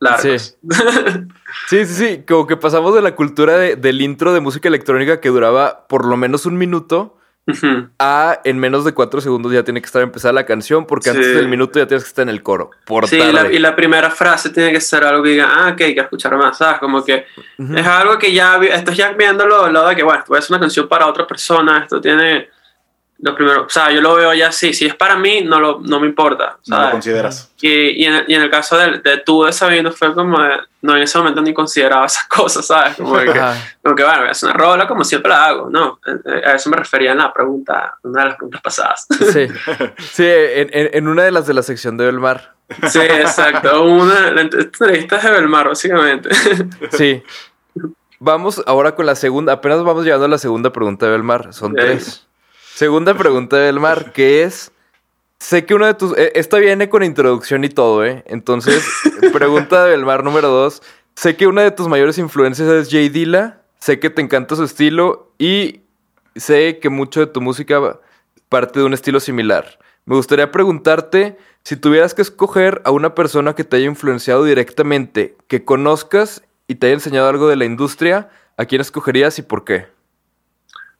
[0.00, 0.56] largos.
[1.68, 5.20] Sí, sí, sí, como que pasamos de la cultura de- del intro de música electrónica
[5.20, 7.88] que duraba por lo menos un minuto Ujú.
[7.98, 11.16] a en menos de cuatro segundos ya tiene que estar empezada la canción porque Sí.
[11.16, 12.70] antes del minuto ya tienes que estar en el coro.
[12.86, 13.32] Por Sí, tarde.
[13.34, 16.00] la- y la primera frase tiene que ser algo que diga, ah, ok, hay que
[16.00, 16.78] escuchar más, ¿sabes?
[16.78, 17.26] Como que
[17.58, 17.76] Ujú.
[17.76, 20.60] es algo que ya, estás ya viéndolo del lado de que, bueno, esto es una
[20.60, 22.48] canción para otra persona, esto tiene
[23.24, 25.80] lo primero, o sea, yo lo veo ya así, si es para mí, no, lo,
[25.82, 27.50] no me importa, No lo consideras.
[27.60, 30.38] y, y, en, el- y en el caso de, de tú de Sabino fue como,
[30.42, 32.96] de- no, en ese momento ni consideraba esas cosas, ¿sabes?
[32.96, 33.32] Como que,
[33.82, 35.98] como que bueno, es una rola como siempre la hago, ¿no?
[36.06, 39.06] Eh, eh, A eso me refería en la pregunta, una de las preguntas pasadas.
[39.32, 39.48] Sí,
[39.98, 42.52] sí en, en- en una de las de la sección de Belmar.
[42.90, 43.84] Sí, exacto.
[43.84, 46.28] Una, la entrevista de Belmar, básicamente.
[46.92, 47.22] Sí.
[48.20, 49.54] Vamos ahora con la segunda.
[49.54, 51.52] Apenas vamos llegando a la segunda pregunta de Belmar.
[51.52, 51.78] Son Ok.
[51.80, 52.26] tres.
[52.74, 54.72] Segunda pregunta de Belmar, que es.
[55.38, 56.18] Sé que uno de tus.
[56.18, 58.24] eh, esta viene con introducción y todo, ¿eh?
[58.26, 58.84] Entonces,
[59.32, 60.82] pregunta de Belmar número dos.
[61.14, 63.60] Sé que una de tus mayores influencias es Jay Dilla.
[63.78, 65.82] Sé que te encanta su estilo y
[66.34, 68.00] sé que mucho de tu música
[68.48, 69.78] parte de un estilo similar.
[70.04, 75.36] Me gustaría preguntarte si tuvieras que escoger a una persona que te haya influenciado directamente,
[75.46, 79.64] que conozcas y te haya enseñado algo de la industria, ¿a quién escogerías y por
[79.64, 79.93] qué?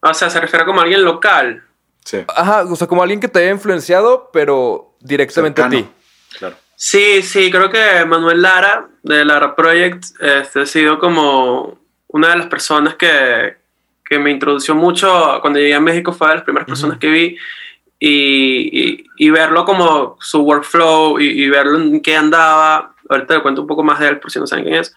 [0.06, 1.64] O sea, se refiere como a alguien local.
[2.04, 2.18] Sí.
[2.28, 5.86] Ajá, o sea, como alguien que te haya influenciado, pero directamente a Cercano.
[5.86, 6.36] ti.
[6.38, 6.56] Claro.
[6.76, 12.36] Sí, sí, creo que Manuel Lara de Lara Project este, ha sido como una de
[12.36, 13.56] las personas que,
[14.04, 17.36] que me introdució mucho cuando llegué a México, fue de las primeras personas que vi
[17.98, 18.08] y,
[18.90, 22.94] y- y verlo como su workflow y, y verlo en qué andaba.
[23.08, 24.94] Ahorita le cuento un poco más de él por si no saben quién es.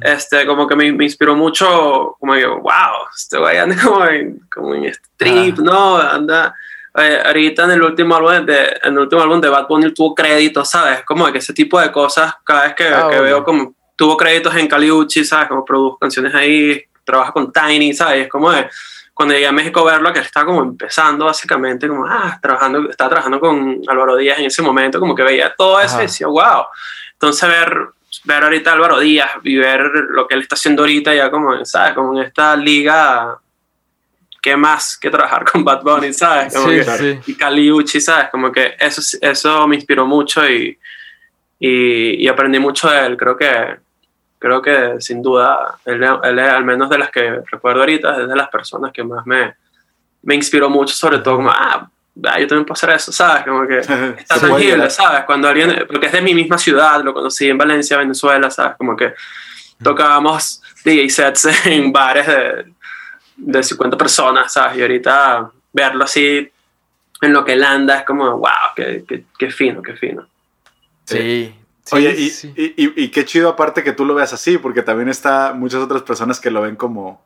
[0.00, 4.40] Este, como que me, me inspiró mucho, como yo, wow, este güey anda como en,
[4.52, 5.62] como en este trip, Ajá.
[5.62, 5.96] ¿no?
[5.98, 6.54] Anda,
[6.96, 10.14] eh, ahorita en el último álbum de, en el último álbum de Bad Bunny tuvo
[10.14, 11.02] créditos, ¿sabes?
[11.04, 13.22] Como que ese tipo de cosas, cada vez que, Ah, que bueno.
[13.22, 15.48] veo como tuvo créditos en Caliucci, ¿sabes?
[15.48, 18.22] Como produjo canciones ahí, trabaja con Tiny, ¿sabes?
[18.24, 18.68] Es como de,
[19.12, 22.90] cuando llegué a México a verlo, que él estaba como empezando básicamente, como, ah, trabajando,
[22.90, 26.02] estaba trabajando con Álvaro Díaz en ese momento, como que veía todo eso Ajá.
[26.02, 26.64] y decía, wow.
[27.12, 27.88] Entonces ver,
[28.24, 31.64] ver ahorita a Álvaro Díaz y ver lo que él está haciendo ahorita ya como,
[31.64, 31.92] ¿sabes?
[31.94, 33.38] Como en esta liga,
[34.42, 36.54] ¿qué más que trabajar con Bad Bunny, ¿sabes?
[36.54, 37.20] Como Sí, que- sí.
[37.32, 38.28] y Caliucci, ¿sabes?
[38.30, 40.78] Como que eso, eso me inspiró mucho y,
[41.58, 43.16] y, y aprendí mucho de él.
[43.16, 43.76] Creo que,
[44.38, 48.28] creo que sin duda, él, él es al menos de las que recuerdo ahorita, es
[48.28, 49.54] de las personas que más me,
[50.22, 51.88] me inspiró mucho, sobre todo como, ah,
[52.24, 53.44] ah, yo también puedo hacer eso, ¿sabes?
[53.44, 53.78] Como que
[54.18, 54.88] está tangible.
[54.90, 55.24] ¿sabes?
[55.24, 58.76] Cuando alguien, porque es de mi misma ciudad, lo conocí en Valencia, Venezuela, ¿sabes?
[58.76, 59.14] Como que
[59.82, 62.72] tocábamos DJ sets en bares de,
[63.36, 64.78] de 50 personas, ¿sabes?
[64.78, 66.50] Y ahorita verlo así
[67.20, 70.26] en lo que él anda es como, wow, qué, qué, qué fino, qué fino.
[71.04, 71.54] Sí.
[71.84, 72.52] sí, Oye, y, sí.
[72.56, 75.80] y- y- y qué chido aparte que tú lo veas así, porque también está muchas
[75.80, 77.22] otras personas que lo ven como,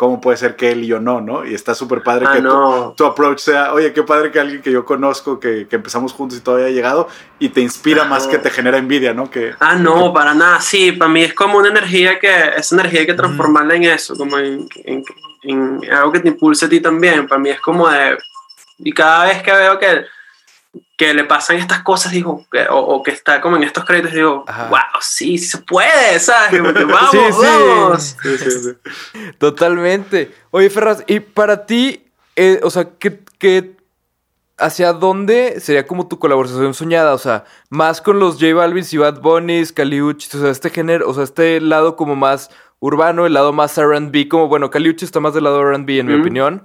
[0.00, 1.44] ¿cómo puede ser que él y yo no, no?
[1.44, 2.94] Y está súper padre Ah, que tu- no.
[2.96, 6.38] tu, approach sea, oye, qué padre que alguien que yo conozco, que, que empezamos juntos
[6.38, 7.06] y todavía ha llegado,
[7.38, 9.30] y te inspira más que te genera envidia, ¿no?
[9.30, 13.00] Que, Ah, no, para nada, sí, para mí es como una energía que, esa energía
[13.00, 15.04] hay que transformarla en eso, como en, en-
[15.42, 18.16] en algo que te impulse a ti también, para mí es como de,
[18.78, 20.06] y cada vez que veo que,
[20.96, 24.12] que le pasan estas cosas, digo, que- o, o que está como en estos créditos,
[24.12, 24.68] digo, Ajá.
[24.68, 26.60] wow, sí, sí se puede, ¿sabes?
[26.60, 28.16] Como que, vamos, Sí, vamos.
[28.22, 29.30] Sí.
[29.38, 30.30] Totalmente.
[30.50, 32.04] Oye, Ferraz, y para ti,
[32.36, 33.76] eh, o sea, ¿qué, qué-
[34.58, 37.14] hacia dónde sería como tu colaboración soñada?
[37.14, 41.08] O sea, más con los J Balvin y Bad Bunnies, Caliuchis, o sea, este género,
[41.08, 45.20] o sea, este lado como más urbano, el lado más R&B, como, bueno, Caliuchis está
[45.20, 46.62] más del lado R&B, en mi opinión.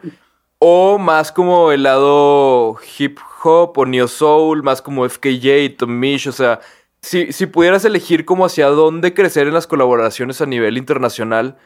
[0.59, 6.27] O más como el lado hip hop o neo soul, más como FKJ, Tom Misch,
[6.27, 6.59] o sea,
[7.01, 11.57] si, si pudieras elegir como hacia dónde crecer en las colaboraciones a nivel internacional,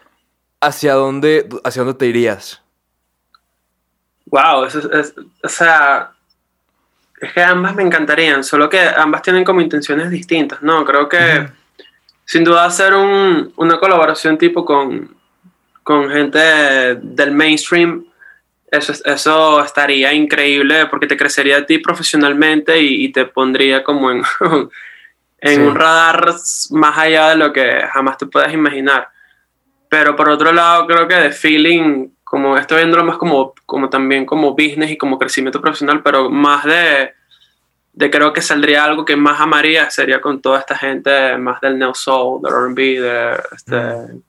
[0.59, 2.61] ¿hacia dónde, hacia dónde te irías?
[4.25, 6.11] Wow, eso es- es- o sea,
[7.21, 10.83] es que ambas me encantarían, solo que ambas tienen como intenciones distintas, ¿no?
[10.85, 11.47] Creo que
[12.25, 15.15] sin duda hacer un- una colaboración tipo con,
[15.83, 16.39] con gente
[17.01, 18.05] del mainstream,
[18.71, 23.83] eso, es- eso estaría increíble porque te crecería a ti profesionalmente y, y te pondría
[23.83, 24.23] como en,
[25.41, 25.61] en Sí.
[25.61, 26.33] un radar
[26.71, 29.07] más allá de lo que jamás te puedas imaginar.
[29.89, 34.25] Pero por otro lado, creo que de feeling, como estoy viéndolo más como, como también
[34.25, 37.13] como business y como crecimiento profesional, pero más de,
[37.93, 41.79] de creo que saldría algo que más amaría, sería con toda esta gente más del
[41.79, 44.21] neo soul, del R&B, de este,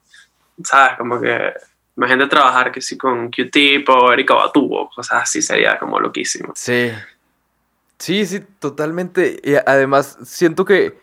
[0.63, 0.97] ¿sabes?
[0.97, 1.53] Como que
[2.01, 6.51] imagínate trabajar que sí con Q-Tip o Erika Batu o cosas así, sería como loquísimo.
[6.55, 6.91] Sí.
[7.99, 9.39] Sí, sí, totalmente.
[9.43, 10.97] Y además, siento que,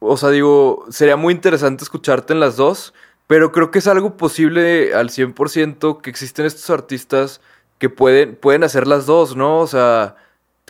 [0.00, 2.92] o sea, digo, sería muy interesante escucharte en las dos,
[3.26, 7.40] pero creo que es algo posible al 100% que existen estos artistas
[7.78, 9.60] que pueden, pueden hacer las dos, ¿no?
[9.60, 10.16] O sea,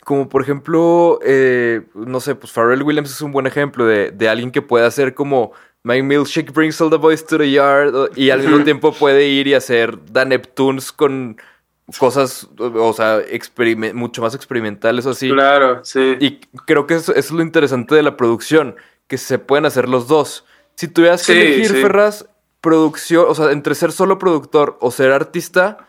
[0.04, 4.28] como por ejemplo, eh, no sé, pues Pharrell Williams es un buen ejemplo de, de
[4.28, 5.52] alguien que puede hacer como
[5.86, 9.46] My Milkshake brings all the boys to the yard y al mismo tiempo puede ir
[9.46, 11.36] y hacer The Neptunes con
[11.98, 13.22] cosas, o sea,
[13.92, 15.28] mucho más experimentales o así.
[15.28, 16.16] Claro, sí.
[16.20, 19.90] Y creo que eso, eso es lo interesante de la producción, que se pueden hacer
[19.90, 20.46] los dos.
[20.74, 21.82] Si tuvieras que elegir, sí.
[21.82, 22.26] Ferraz,
[22.62, 25.86] producción, o sea, entre ser solo productor o ser artista,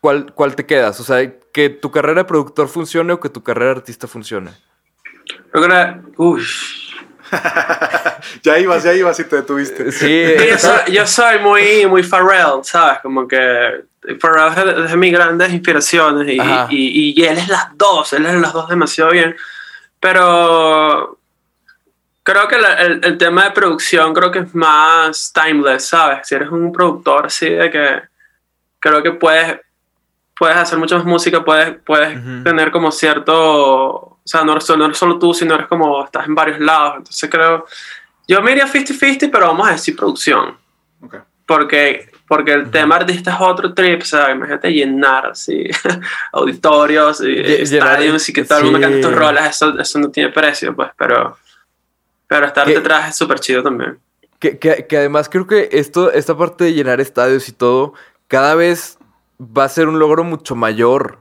[0.00, 0.98] ¿cuál, ¿cuál te quedas?
[0.98, 4.50] O sea, que tu carrera de productor funcione o que tu carrera de artista funcione.
[5.52, 6.42] Creo uy.
[8.42, 9.92] Ya ibas, ya ibas y te detuviste.
[9.92, 12.98] Sí, yo, soy, yo soy muy, muy Pharrell, ¿sabes?
[13.02, 13.84] Como que
[14.20, 16.38] Pharrell es de, mis grandes inspiraciones y,
[16.70, 19.36] y, y él es las dos, él es las dos demasiado bien.
[20.00, 21.18] Pero
[22.22, 26.26] creo que la- el, el tema de producción creo que es más timeless, ¿sabes?
[26.26, 28.02] Si eres un productor así de que
[28.80, 29.60] creo que puedes,
[30.36, 34.13] puedes hacer mucha más música, puedes, puedes tener como cierto...
[34.24, 36.04] O sea, no eres, solo- no eres solo tú, sino eres como...
[36.04, 36.94] Estás en varios lados.
[36.98, 37.66] Entonces creo...
[38.26, 40.56] Yo me iría 50-50, pero vamos a decir producción.
[41.02, 41.16] Ok.
[41.46, 45.68] Porque, porque el tema artista es otro trip, o sea, imagínate llenar así
[46.32, 50.30] auditorios y estadios y que todo el mundo cante tus rolas, eso, eso no tiene
[50.30, 51.36] precio, pues, pero,
[52.26, 52.74] pero estar ¿Qué?
[52.76, 53.98] detrás es súper chido también.
[54.38, 57.92] Que, que- que además creo que esto, esta parte de llenar estadios y todo,
[58.28, 58.96] cada vez
[59.38, 61.18] va a ser un logro mucho mayor.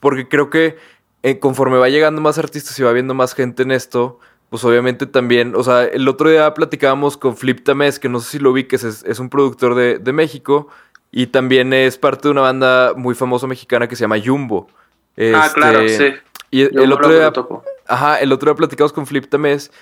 [0.00, 0.78] Porque creo que
[1.26, 5.06] eh, conforme va llegando más artistas y va viendo más gente en esto, pues obviamente
[5.06, 8.52] también, o sea, el otro día platicábamos con Flip Tamés, que no sé si lo
[8.52, 10.68] vi, que es, es un productor de, de México
[11.10, 14.68] y también es parte de una banda muy famosa mexicana que se llama Jumbo.
[15.34, 16.16] ah, claro, Este, sí.
[16.52, 17.32] Y el otro día.
[17.88, 19.72] Ajá, el otro día platicamos con Flip Tamés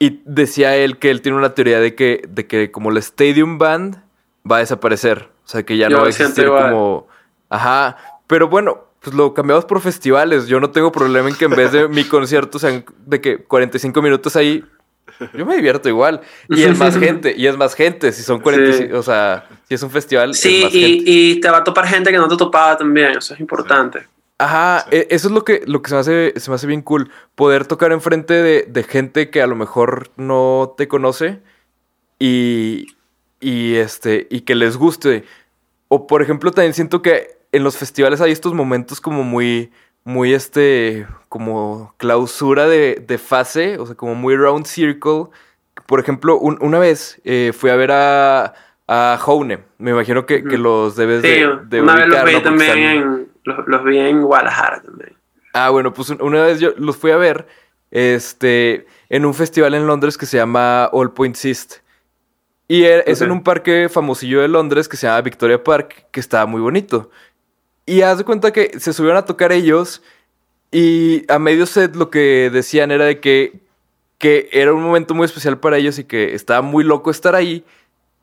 [0.00, 3.58] y decía él que él tiene una teoría de que, de que como la Stadium
[3.58, 4.02] Band
[4.50, 5.28] va a desaparecer.
[5.44, 7.06] O sea, que ya Yo no va a existir como...
[7.50, 10.46] Ajá, pero bueno, pues lo cambiamos por festivales.
[10.48, 14.02] Yo no tengo problema en que en vez de mi concierto sean de que 45
[14.02, 14.64] minutos ahí...
[15.34, 16.20] Yo me divierto igual.
[16.48, 18.12] Y es más gente, y es más gente.
[18.12, 18.92] Si son 45, Sí.
[18.92, 20.88] o sea, si es un festival, es Sí, más gente.
[21.10, 24.06] y, y te va a topar gente que no te topaba también, eso es importante.
[24.36, 26.82] Ajá, e- eso es lo que, lo que se, me hace, se me hace bien
[26.82, 27.10] cool.
[27.34, 31.40] Poder tocar enfrente de, de gente que a lo mejor no te conoce
[32.20, 32.86] y,
[33.40, 35.24] y, este, y que les guste.
[35.88, 39.70] O por ejemplo, también siento que en los festivales hay estos momentos como muy,
[40.04, 45.24] muy este, como clausura de, de fase, o sea, como muy round circle.
[45.86, 48.54] Por ejemplo, un- una vez eh, fui a ver a,
[48.86, 49.60] a Hone.
[49.78, 52.78] Me imagino que, que los debes Sí, de, de una vez los vi también están-
[52.88, 55.14] en, los, los vi en Guadalajara también.
[55.54, 57.46] Ah, bueno, pues un- una vez yo los fui a ver
[57.90, 61.76] este, en un festival en Londres que se llama All Points East.
[62.70, 66.20] Y e- es en un parque famosillo de Londres que se llama Victoria Park, que
[66.20, 67.10] está muy bonito.
[67.88, 70.02] Y haz de cuenta que se subieron a tocar ellos
[70.70, 73.60] y a medio set lo que decían era de que,
[74.18, 77.64] que era un momento muy especial para ellos y que estaba muy loco estar ahí.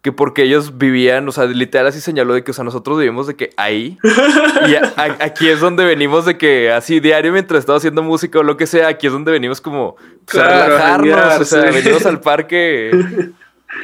[0.04, 3.26] Que porque ellos vivían, o sea, literal así señaló de que, o sea, nosotros vivimos
[3.26, 3.98] de que ahí.
[4.68, 8.38] Y a- a- aquí es donde venimos de que así diario mientras estamos haciendo música
[8.38, 9.96] o lo que sea, aquí es donde venimos como
[10.32, 12.92] pues, a relajarnos, janguear, o sea, venimos al parque.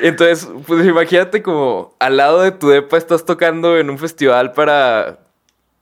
[0.04, 5.18] Entonces, pues imagínate como al lado de tu depa estás tocando en un festival para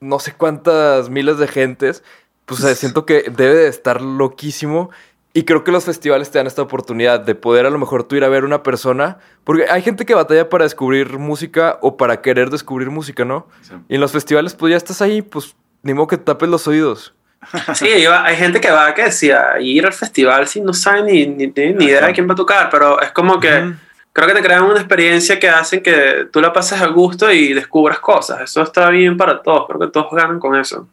[0.01, 2.03] no sé cuántas miles de gentes.
[2.45, 4.89] Pues o sea, siento que debe de estar loquísimo.
[5.31, 8.15] Y creo que los festivales te dan esta oportunidad de poder a lo mejor tú
[8.15, 9.19] ir a ver una persona.
[9.43, 13.47] Porque hay gente que batalla para descubrir música o para querer descubrir música, ¿no?
[13.61, 13.73] Sí.
[13.89, 16.67] Y en los festivales, pues ya estás ahí, pues ni modo que te tapes los
[16.67, 17.13] oídos.
[17.75, 21.47] Sí, hay gente que va que decía ir al festival sin no sabe ni, ni,
[21.47, 23.73] ni- idea de quién va a tocar, pero es como que.
[24.19, 27.53] Creo que te crean una experiencia que hacen que tú la pases a gusto y
[27.53, 28.41] descubras cosas.
[28.41, 30.87] Eso está bien para todos, creo que todos ganan con eso.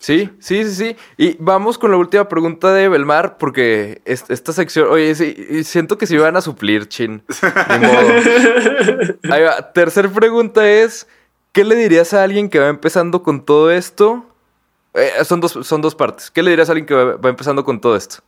[0.00, 0.96] Sí, sí, sí, sí.
[1.16, 5.96] Y vamos con la última pregunta de Belmar, porque es- esta sección, oye, sí, siento
[5.96, 7.22] que se iban a suplir, chin.
[7.70, 8.08] Ni modo.
[9.30, 9.72] Ahí va.
[9.72, 11.06] Tercer pregunta es,
[11.52, 14.26] ¿qué le dirías a alguien que va empezando con todo esto?
[14.92, 16.30] Eh, son, dos, son dos partes.
[16.30, 18.18] ¿Qué le dirías a alguien que va, va empezando con todo esto?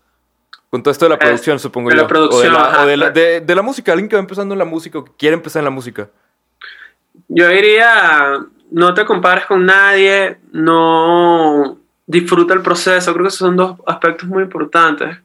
[0.70, 2.02] Con todo esto de la Eh, producción, supongo de yo.
[2.02, 2.82] la producción, o de la, ajá.
[2.82, 5.04] o de la- de- de la música, alguien que va empezando en la música o
[5.04, 6.08] que quiere empezar en la música.
[7.28, 8.38] Yo diría,
[8.70, 13.12] no te compares con nadie, no disfruta el proceso.
[13.12, 15.16] Creo que esos son dos aspectos muy importantes.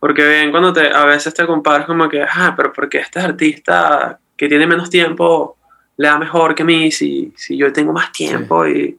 [0.00, 4.18] Porque bien, cuando te, a veces te comparas como que, ah, pero porque este artista
[4.36, 5.56] que tiene menos tiempo
[5.96, 8.98] le da mejor que mí si, si yo tengo más tiempo y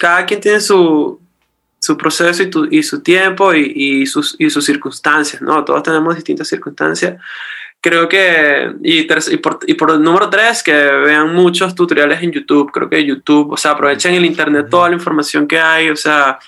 [0.00, 1.20] cada quien tiene su,
[1.88, 5.64] su proceso y, tu- y su tiempo y, y sus, y sus circunstancias, ¿no?
[5.64, 7.16] Todos tenemos distintas circunstancias.
[7.80, 12.70] Creo que, y, y, por, y por número tres, que vean muchos tutoriales en YouTube.
[12.72, 16.38] Creo que YouTube, o sea, aprovechen el Internet, toda la información que hay, o sea,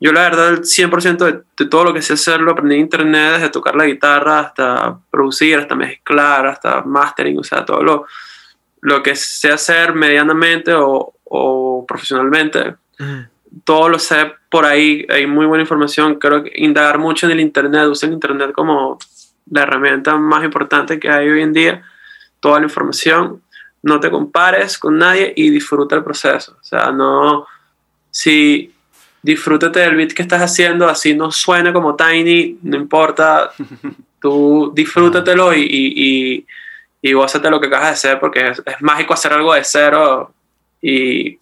[0.00, 2.80] yo la verdad, el 100% de, de todo lo que sé hacer lo aprendí en
[2.82, 8.06] Internet, desde tocar la guitarra hasta producir, hasta mezclar, hasta mastering, o sea, todo lo,
[8.80, 12.76] lo que sé hacer medianamente o, o profesionalmente
[13.64, 16.16] todo lo sé por ahí, hay muy buena información.
[16.16, 18.98] Creo que indagar mucho en el Internet, usa el Internet como
[19.50, 21.82] la herramienta más importante que hay hoy en día.
[22.40, 23.42] Toda la información,
[23.82, 26.56] no te compares con nadie y disfruta el proceso.
[26.60, 27.46] O sea, no,
[28.10, 28.72] si
[29.22, 33.52] disfrútate del beat que estás haciendo, así no suena como Tiny, no importa,
[34.20, 36.46] tú disfrútatelo y, y, y,
[37.02, 40.32] y gózate lo que acabas de hacer porque es, es mágico hacer algo de cero
[40.80, 41.38] y,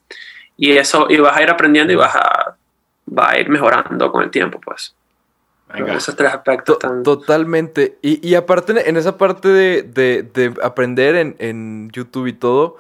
[0.61, 2.57] y eso, y vas a ir aprendiendo y vas a,
[3.09, 4.95] va a ir mejorando con el tiempo, pues.
[5.73, 5.95] Venga.
[5.95, 6.79] Esos tres To- aspectos.
[7.05, 7.97] Totalmente.
[8.03, 12.77] Y, y aparte, en esa parte de, de- de aprender en, en YouTube y todo,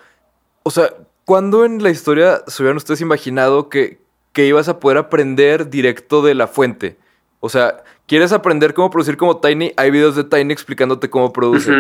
[0.64, 0.92] o sea,
[1.24, 3.98] ¿cuándo en la historia se hubieran ustedes imaginado que,
[4.32, 6.96] que ibas a poder aprender directo de la fuente?
[7.38, 9.72] O sea, ¿quieres aprender cómo producir como Tiny?
[9.76, 11.72] Hay videos de Tiny explicándote cómo produce.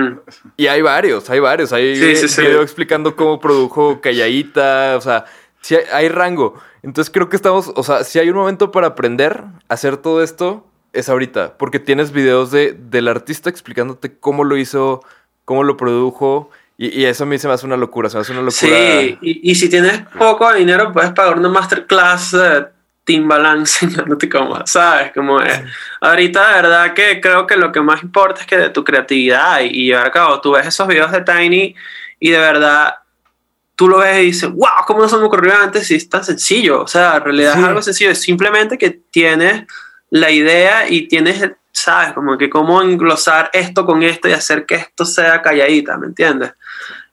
[0.56, 1.72] Y hay varios, hay varios.
[1.72, 2.40] Hay Sí, sí, sí.
[2.40, 5.24] video explicando cómo produjo Callaíta, o sea,
[5.60, 6.60] sí hay, rango.
[6.82, 10.22] Entonces creo que estamos, o sea, si hay un momento para aprender a hacer todo
[10.22, 11.56] esto, es ahorita.
[11.58, 15.02] Porque tienes videos de, del artista explicándote cómo lo hizo,
[15.44, 16.50] cómo lo produjo.
[16.78, 19.00] Y, y eso a mí se me hace una locura, se me hace una locura.
[19.00, 22.66] Sí, y, y si tienes poco dinero, puedes pagar una masterclass de
[23.04, 25.12] Timbaland enseñándote cómo, ¿sabes?
[25.12, 25.60] Como es.
[26.00, 29.60] Ahorita, de verdad, que creo que lo que más importa es que de tu creatividad
[29.60, 30.40] y, y llevar a cabo.
[30.40, 31.74] Tú ves esos videos de Tiny
[32.18, 32.99] y de verdad
[33.80, 36.22] tú lo ves y dices, wow, ¿cómo no se me ocurrió antes si es tan
[36.22, 36.82] sencillo?
[36.82, 37.60] O sea, en realidad Sí.
[37.60, 39.64] es algo sencillo, es simplemente que tienes
[40.10, 42.12] la idea y tienes, ¿sabes?
[42.12, 46.52] Como que cómo englosar esto con esto y hacer que esto sea calladita, ¿me entiendes?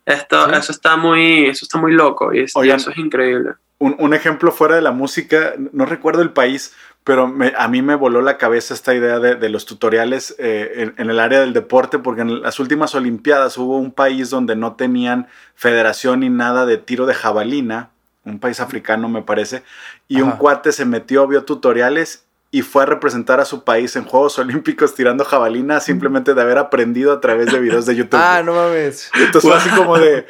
[0.05, 0.55] Esto, Sí.
[0.57, 3.51] Eso está muy, eso está muy loco y, es- y eso es increíble.
[3.79, 6.73] Un, un ejemplo fuera de la música, no recuerdo el país,
[7.07, 10.73] pero me- a mí me voló la cabeza esta idea de, de los tutoriales eh,
[10.75, 14.55] en, en el área del deporte, porque en las últimas Olimpiadas hubo un país donde
[14.57, 17.89] no tenían federación ni nada de tiro de jabalina,
[18.25, 19.63] un país africano me parece,
[20.09, 24.03] y un cuate se metió, vio tutoriales y fue a representar a su país en
[24.03, 28.19] Juegos Olímpicos tirando jabalina simplemente de haber aprendido a través de videos de YouTube.
[28.21, 29.09] Ah, no mames.
[29.15, 30.25] Entonces fue así como de,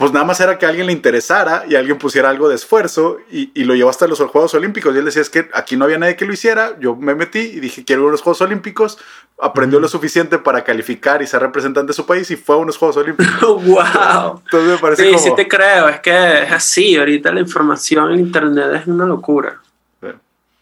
[0.00, 3.18] pues nada más era que a alguien le interesara y alguien pusiera algo de esfuerzo
[3.30, 4.94] y, y lo llevó hasta los Juegos Olímpicos.
[4.94, 7.38] Y él decía, es que aquí no había nadie que lo hiciera, yo me metí
[7.38, 8.96] y dije, quiero ir a los Juegos Olímpicos,
[9.38, 12.78] aprendió lo suficiente para calificar y ser representante de su país y fue a unos
[12.78, 13.40] Juegos Olímpicos.
[13.66, 14.40] ¡Wow!
[14.44, 15.22] Entonces me parece Sí, como...
[15.22, 19.60] sí te creo, es que es así, ahorita la información en internet es una locura.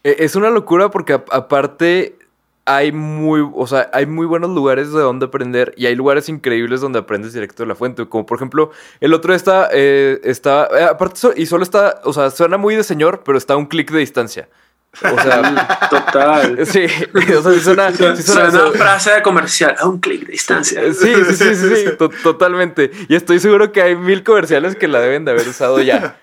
[0.05, 2.18] Eh, Es una locura porque aparte
[2.77, 6.81] hay muy, o sea, hay muy buenos lugares de donde aprender y hay lugares increíbles
[6.81, 8.07] donde aprendes directo de la fuente.
[8.07, 12.31] Como por ejemplo, el otro está, eh, está, eh, aparte y solo está, o sea,
[12.31, 14.49] suena muy de señor, pero está a un clic de distancia.
[15.03, 16.67] O sea, Total.
[16.67, 16.87] sí,
[17.39, 20.33] o sea, sí suena, sí suena- Suena suena- frase de comercial, a un clic de
[20.33, 20.83] distancia.
[20.83, 22.91] Eh, Sí, sí, sí, sí, sí, to- totalmente.
[23.09, 26.17] Y estoy seguro que hay mil comerciales que la deben de haber usado ya.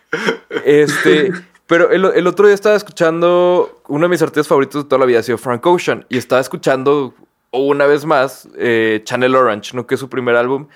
[0.64, 1.32] Este,
[1.68, 5.06] pero el, el otro día estaba escuchando, uno de mis artistas favoritos de toda la
[5.06, 7.14] vida ha sido Frank Ocean, y estaba escuchando
[7.52, 9.88] una vez más eh, Channel Orange, ¿no?
[9.88, 10.68] Que es su primer álbum.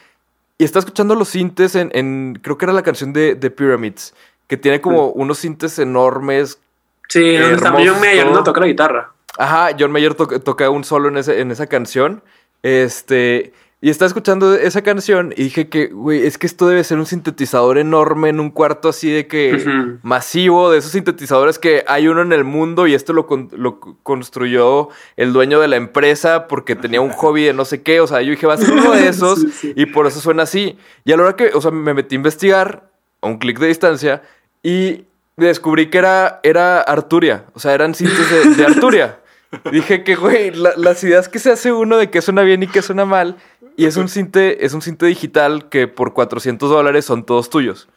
[0.58, 4.14] Y estaba escuchando los sintes en, en- creo que era la canción de, de Pyramids,
[4.48, 5.22] que tiene como Mm.
[5.22, 6.60] unos sintes enormes.
[7.08, 9.14] Sí, donde está Hermoso John Mayer, no toca la guitarra.
[9.38, 12.22] Ajá, John Mayer to- toca un solo en, ese- en esa canción.
[12.62, 16.98] Este, y estaba escuchando esa canción y dije que, güey, es que esto debe ser
[16.98, 20.00] un sintetizador enorme en un cuarto así de que Ujú.
[20.04, 23.80] masivo, de esos sintetizadores que hay uno en el mundo y esto lo, con- lo
[24.04, 28.02] construyó el dueño de la empresa porque tenía un hobby de no sé qué.
[28.02, 29.74] O sea, yo dije, va a ser uno de esos Sí, sí.
[29.78, 30.78] y por eso suena así.
[31.06, 32.90] Y a la hora que, o sea, me metí a investigar
[33.22, 34.22] a un clic de distancia
[34.62, 35.06] y
[35.38, 37.46] descubrí que era, era Arturia.
[37.54, 39.20] O sea, eran sintes de, de Arturia.
[39.72, 42.68] Dije que, güey, la- las ideas que se hace uno de que suena bien y
[42.68, 43.38] que suena mal.
[43.80, 47.88] Y es un cinte, es un cinte digital que por 400 dólares son todos tuyos.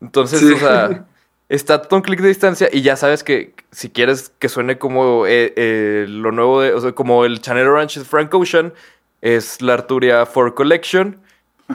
[0.00, 0.52] Entonces, Sí.
[0.52, 1.04] o sea,
[1.48, 5.26] está a un clic de distancia y ya sabes que si quieres que suene como
[5.26, 8.72] eh, eh, lo nuevo de, o sea, como el Channel Orange de Frank Ocean,
[9.20, 11.20] es la Arturia 4 Collection,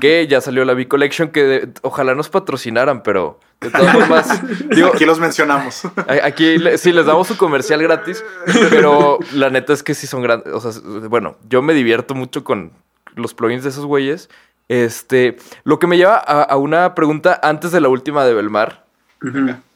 [0.02, 4.42] que ya salió la B Collection, que de- ojalá nos patrocinaran, pero de todas formas,
[4.76, 5.84] digo, Aquí los mencionamos.
[6.24, 8.24] Aquí sí les damos su comercial gratis,
[8.70, 10.52] pero la neta es que sí son grandes.
[10.54, 12.72] O sea, bueno, yo me divierto mucho con
[13.16, 14.30] los plugins de esos güeyes.
[14.70, 18.84] Este, lo que me lleva a, a una pregunta antes de la última de Belmar.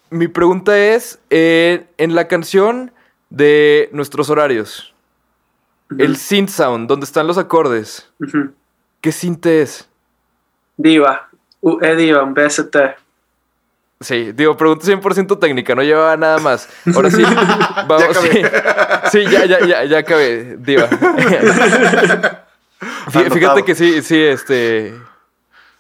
[0.10, 2.92] Mi pregunta es, eh, en la canción
[3.30, 4.94] de nuestros horarios,
[5.98, 8.10] el synth sound, donde están los acordes.
[9.02, 9.88] ¿qué synth es?
[10.78, 11.30] Diva.
[11.62, 12.76] U- E Diva, un BST.
[14.00, 16.70] Sí, digo, pregunta 100% técnica, no llevaba nada más.
[16.96, 17.24] Ahora sí,
[17.88, 18.16] vamos.
[18.18, 18.42] sí,
[19.12, 20.88] sí, ya, ya, ya, ya acabé, Diva.
[23.08, 24.94] Fí- Fíjate que sí, sí, este.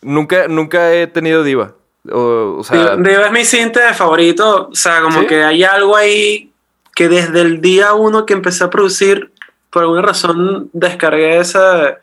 [0.01, 1.73] Nunca, nunca he tenido Diva.
[2.11, 4.69] O, o sea, Diva, Diva es mi cinte favorito.
[4.71, 5.28] O sea, como ¿Sí?
[5.28, 6.51] que hay algo ahí
[6.95, 9.32] que desde el día uno que empecé a producir,
[9.69, 11.97] por alguna razón descargué ese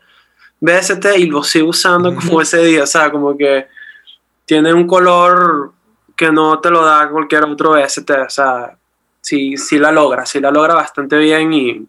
[0.61, 2.83] BST y lo sigo usando como ese día.
[2.83, 3.67] O sea, como que
[4.45, 5.71] tiene un color
[6.15, 8.09] que no te lo da cualquier otro BST.
[8.11, 8.77] O sea,
[9.21, 11.87] sí, sí la logra, sí la logra bastante bien y.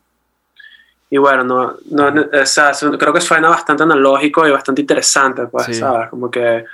[1.08, 5.66] Y bueno, no, no, o sea, creo que suena bastante analógico y bastante interesante, pues,
[5.66, 5.74] Sí.
[5.74, 6.08] ¿sabes?
[6.10, 6.64] Como que,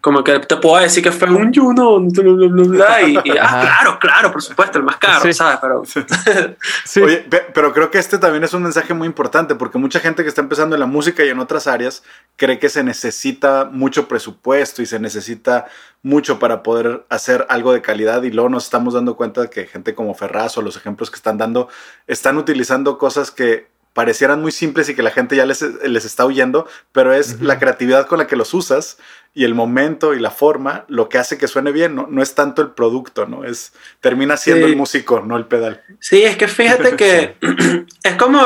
[0.00, 3.38] como que te puedo decir que fue un Juno, bla, bla, bla, bla, y, y,
[3.40, 5.32] ah, claro, claro, por supuesto, el más caro, Sí.
[5.32, 5.58] ¿sabes?
[5.60, 5.82] Pero,
[6.84, 7.00] sí.
[7.00, 10.22] Oye, pe- pero creo que este también es un mensaje muy importante porque mucha gente
[10.22, 12.02] que está empezando en la música y en otras áreas
[12.36, 15.66] cree que se necesita mucho presupuesto y se necesita
[16.02, 19.66] mucho para poder hacer algo de calidad y luego nos estamos dando cuenta de que
[19.66, 21.68] gente como Ferraz o los ejemplos que están dando
[22.06, 26.24] están utilizando cosas que parecieran muy simples y que la gente ya les, les está
[26.24, 28.98] huyendo, pero es la creatividad con la que los usas
[29.34, 32.34] y el momento y la forma lo que hace que suene bien, no, no es
[32.34, 33.44] tanto el producto, ¿no?
[33.44, 34.72] Es, termina siendo Sí.
[34.72, 35.82] el músico, no el pedal.
[36.00, 37.36] Sí, es que fíjate que
[38.02, 38.40] es como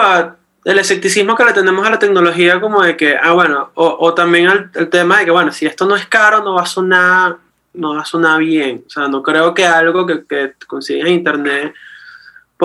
[0.65, 4.15] el escepticismo que le tenemos a la tecnología, como de que, ah, bueno, o, o
[4.15, 6.67] también el, el tema de que, bueno, si esto no es caro, no va a
[6.67, 7.37] sonar,
[7.75, 8.85] no va a sonar bien.
[8.87, 11.75] O sea, no creo que algo que, que consigues en internet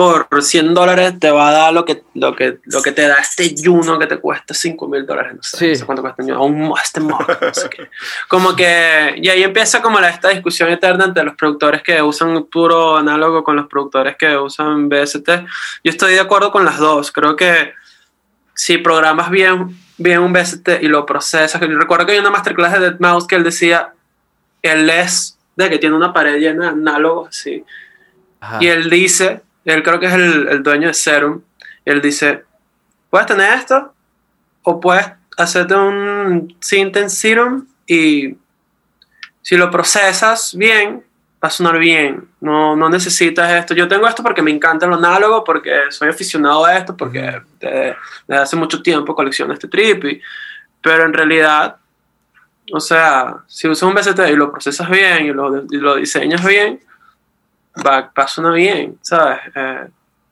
[0.00, 3.16] por 100 dólares te va a dar lo que, lo que, lo que te da
[3.16, 5.34] este Juno que te cuesta 5 mil dólares.
[5.34, 5.68] No sé, Sí.
[5.68, 7.90] no sé cuánto cuesta un Juno, un, este Moog, no sé qué.
[8.26, 12.44] Como que, y ahí empieza como la, esta discusión eterna entre los productores que usan
[12.44, 15.28] puro análogo con los productores que usan BST.
[15.84, 17.12] Yo estoy de acuerdo con las dos.
[17.12, 17.74] Creo que
[18.54, 22.30] si programas bien, bien un BST y lo procesas, que yo recuerdo que hay una
[22.30, 23.92] masterclass de Dead Mouse que él decía,
[24.62, 27.62] él es de que tiene una pared llena de análogos, así.
[28.40, 28.56] Ajá.
[28.62, 29.42] Y él dice,
[29.72, 31.42] él creo que es el, el dueño de Serum,
[31.84, 32.44] él dice,
[33.08, 33.92] puedes tener esto
[34.62, 35.06] o puedes
[35.36, 38.36] hacerte un synth en Serum y
[39.42, 41.02] si lo procesas bien,
[41.42, 42.28] va a sonar bien.
[42.40, 43.74] No, no necesitas esto.
[43.74, 47.20] Yo tengo esto porque me encanta el análogo, porque soy aficionado a esto, porque
[47.58, 47.96] desde,
[48.28, 50.04] desde hace mucho tiempo colecciono este trip.
[50.04, 50.20] y-
[50.82, 51.76] pero en realidad,
[52.72, 56.44] o sea, si usas un BCT y lo procesas bien y lo, y lo diseñas
[56.44, 56.80] bien,
[57.76, 59.38] va, va a sonar bien, ¿sabes?
[59.54, 59.86] Eh,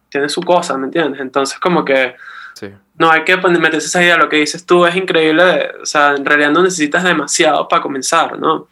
[0.09, 1.21] tiene su cosa, ¿me entiendes?
[1.21, 2.17] Entonces, como que
[2.55, 2.73] Sí.
[2.99, 4.17] no hay que meterse esa idea.
[4.17, 5.71] Lo que dices tú es increíble.
[5.81, 8.69] O sea, en realidad no necesitas demasiado para comenzar, ¿no?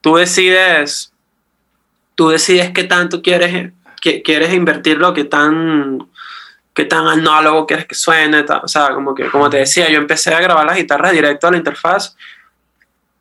[0.00, 1.12] Tú decides,
[2.14, 6.06] tú decides qué tanto quieres, que, quieres invertirlo, qué tan,
[6.74, 8.44] qué tan análogo quieres que suene.
[8.62, 11.52] o sea, como que, como te decía, yo empecé a grabar las guitarras directo a
[11.52, 12.16] la interfaz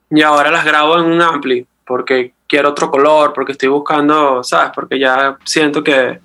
[0.10, 4.72] y ahora las grabo en un ampli porque quiero otro color, porque estoy buscando, ¿sabes?
[4.74, 6.20] Porque ya siento que,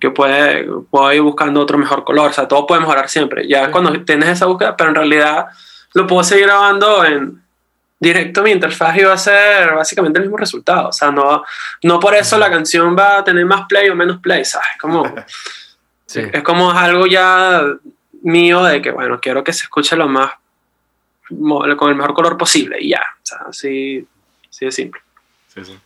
[0.00, 2.30] que puede, puedo ir buscando otro mejor color.
[2.30, 3.46] O sea, todo puede mejorar siempre.
[3.48, 3.70] Ya Sí.
[3.72, 5.46] cuando tienes esa búsqueda, pero en realidad
[5.94, 7.42] lo puedo seguir grabando en
[8.00, 10.88] directo mi interfaz y va a ser básicamente el mismo resultado.
[10.88, 11.42] O sea, no,
[11.82, 14.68] no por eso la canción va a tener más play o menos play, ¿sabes?
[14.80, 15.02] Como,
[16.06, 16.22] Sí.
[16.32, 17.62] es como algo ya
[18.22, 20.30] mío de que, bueno, quiero que se escuche lo más,
[21.28, 23.02] con el mejor color posible y ya.
[23.16, 24.06] O sea, así,
[24.50, 25.00] así de simple.
[25.54, 25.78] Sí, sí.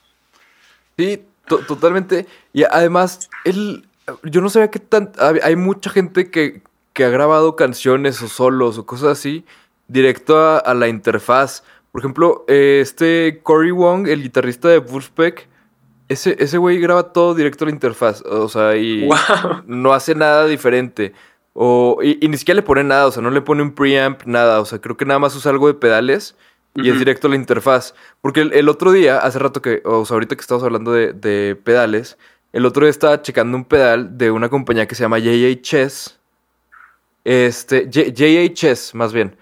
[0.99, 2.27] Sí, to- totalmente.
[2.53, 3.87] Y además, el,
[4.25, 8.79] yo no sabía que tan, hay mucha gente que, que ha grabado canciones o solos
[8.79, 9.45] o cosas así
[9.89, 11.65] directo a, a la interfaz.
[11.91, 15.49] Por ejemplo, eh, este Cory Wong, el guitarrista de Wolfpack,
[16.09, 18.23] ese, ese güey graba todo directo a la interfaz.
[18.23, 19.17] O sea, y Wow.
[19.67, 21.13] no hace nada diferente.
[21.55, 24.23] O, y, y ni siquiera le pone nada, o sea, no le pone un preamp,
[24.25, 24.61] nada.
[24.61, 26.35] O sea, creo que nada más usa algo de pedales
[26.75, 27.95] y es directo a la interfaz.
[28.21, 31.13] Porque el, el otro día, hace rato que, o sea, ahorita que estamos hablando de,
[31.13, 32.17] de pedales,
[32.53, 36.19] el otro día estaba checando un pedal de una compañía que se llama JA Chess.
[37.25, 39.37] Este, J- JA Chess, más bien.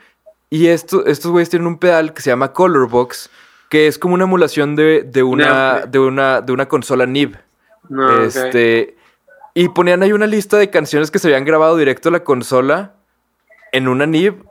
[0.50, 3.30] Y esto, estos güeyes tienen un pedal que se llama Colorbox,
[3.68, 7.36] que es como una emulación de, de una, de, una, de una consola NIB.
[7.88, 8.22] No.
[8.22, 8.96] Este.
[9.54, 12.94] Y ponían ahí una lista de canciones que se habían grabado directo a la consola
[13.72, 14.44] en una NIB.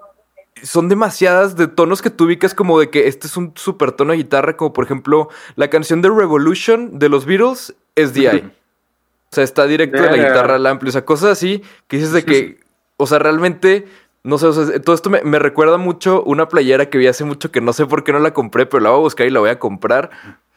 [0.64, 4.12] Son demasiadas de tonos que tú ubicas como de que este es un super tono
[4.12, 8.28] de guitarra, como por ejemplo la canción de Revolution de los Beatles es DI.
[8.28, 10.90] O sea, está directo de la guitarra al amplio.
[10.90, 12.60] O sea, cosas así que dices de que,
[12.98, 13.88] o sea, realmente,
[14.24, 17.24] no sé, o sea, todo esto me, me recuerda mucho una playera que vi hace
[17.24, 19.30] mucho que no sé por qué no la compré, pero la voy a buscar y
[19.30, 20.10] la voy a comprar.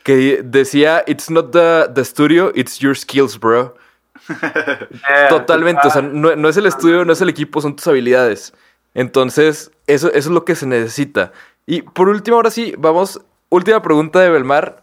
[0.02, 3.74] que decía, it's not the, the studio, it's your skills, bro.
[5.28, 8.52] Totalmente, o sea, no, no es el estudio, no es el equipo, son tus habilidades.
[8.94, 11.32] Entonces, eso, eso es lo que se necesita.
[11.66, 14.82] Y por último, ahora sí, vamos, última pregunta de Belmar.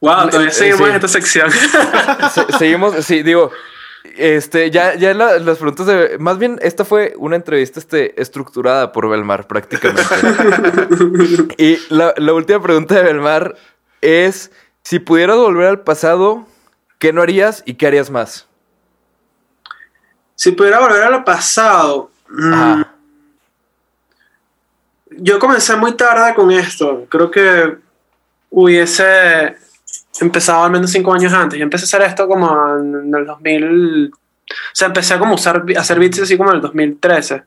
[0.00, 0.84] Wow, todavía Eh, seguimos sí.
[0.90, 1.50] en esta sección.
[2.32, 3.50] Se- seguimos, sí, digo,
[4.16, 6.18] este, ya, ya la- las preguntas de.
[6.18, 10.02] Más bien, esta fue una entrevista este, estructurada por Belmar, prácticamente.
[11.58, 13.56] y la, la última pregunta de Belmar
[14.00, 14.50] es:
[14.82, 16.46] si pudieras volver al pasado,
[16.98, 18.46] ¿qué no harías y qué harías más?
[20.36, 22.10] si pudiera volver a lo pasado.
[22.28, 22.82] mm.
[25.18, 27.06] Yo comencé muy tarde con esto.
[27.08, 27.76] Creo que
[28.50, 29.56] hubiese
[30.20, 31.58] empezado al menos cinco años antes.
[31.58, 32.48] Yo empecé a hacer esto como
[32.78, 34.10] en el 2000.
[34.12, 34.16] O
[34.72, 37.42] sea, empecé a como usar, a hacer beats así como en el 2013.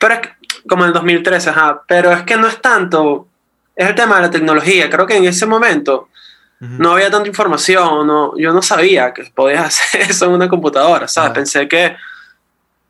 [0.00, 0.30] Pero es que,
[0.68, 1.82] como en el 2013, ajá.
[1.86, 3.28] Pero es que no es tanto.
[3.74, 4.88] Es el tema de la tecnología.
[4.88, 6.08] Creo que en ese momento
[6.58, 8.06] no había tanta información.
[8.06, 11.26] No, yo no sabía que podías hacer eso en una computadora, ¿sabes?
[11.26, 11.34] Ajá.
[11.34, 11.94] Pensé que.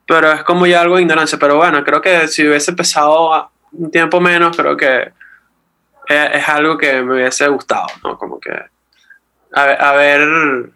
[0.06, 1.36] Pero es como ya algo de ignorancia.
[1.38, 5.12] Pero bueno, creo que si hubiese empezado a- un tiempo menos, creo que
[6.08, 8.16] es, es algo que me hubiese gustado, ¿no?
[8.18, 8.50] Como que
[9.52, 10.70] haber, haber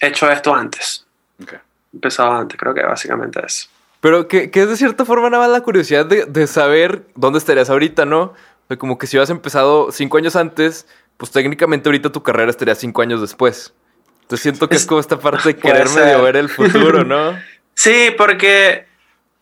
[0.00, 1.06] hecho esto antes,
[1.42, 1.54] Ok.
[1.92, 3.68] empezado antes, creo que básicamente eso.
[4.00, 7.38] Pero que, que es de cierta forma nada más la curiosidad de, de saber dónde
[7.38, 8.22] estarías ahorita, ¿no?
[8.22, 8.34] O
[8.68, 10.86] sea, como que si hubieras empezado cinco años antes,
[11.18, 13.74] pues técnicamente ahorita tu carrera estaría cinco años después.
[14.22, 17.36] Entonces siento que es, Es- como esta parte de querer medio ver el futuro, ¿no?
[17.74, 18.86] Sí, porque,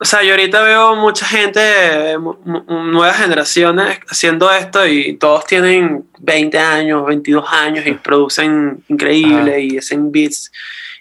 [0.01, 2.37] o sea, yo ahorita veo mucha gente, mu-
[2.69, 9.59] nuevas generaciones haciendo esto y todos tienen 20 años, 22 años y producen increíble Ajá.
[9.59, 10.53] y hacen beats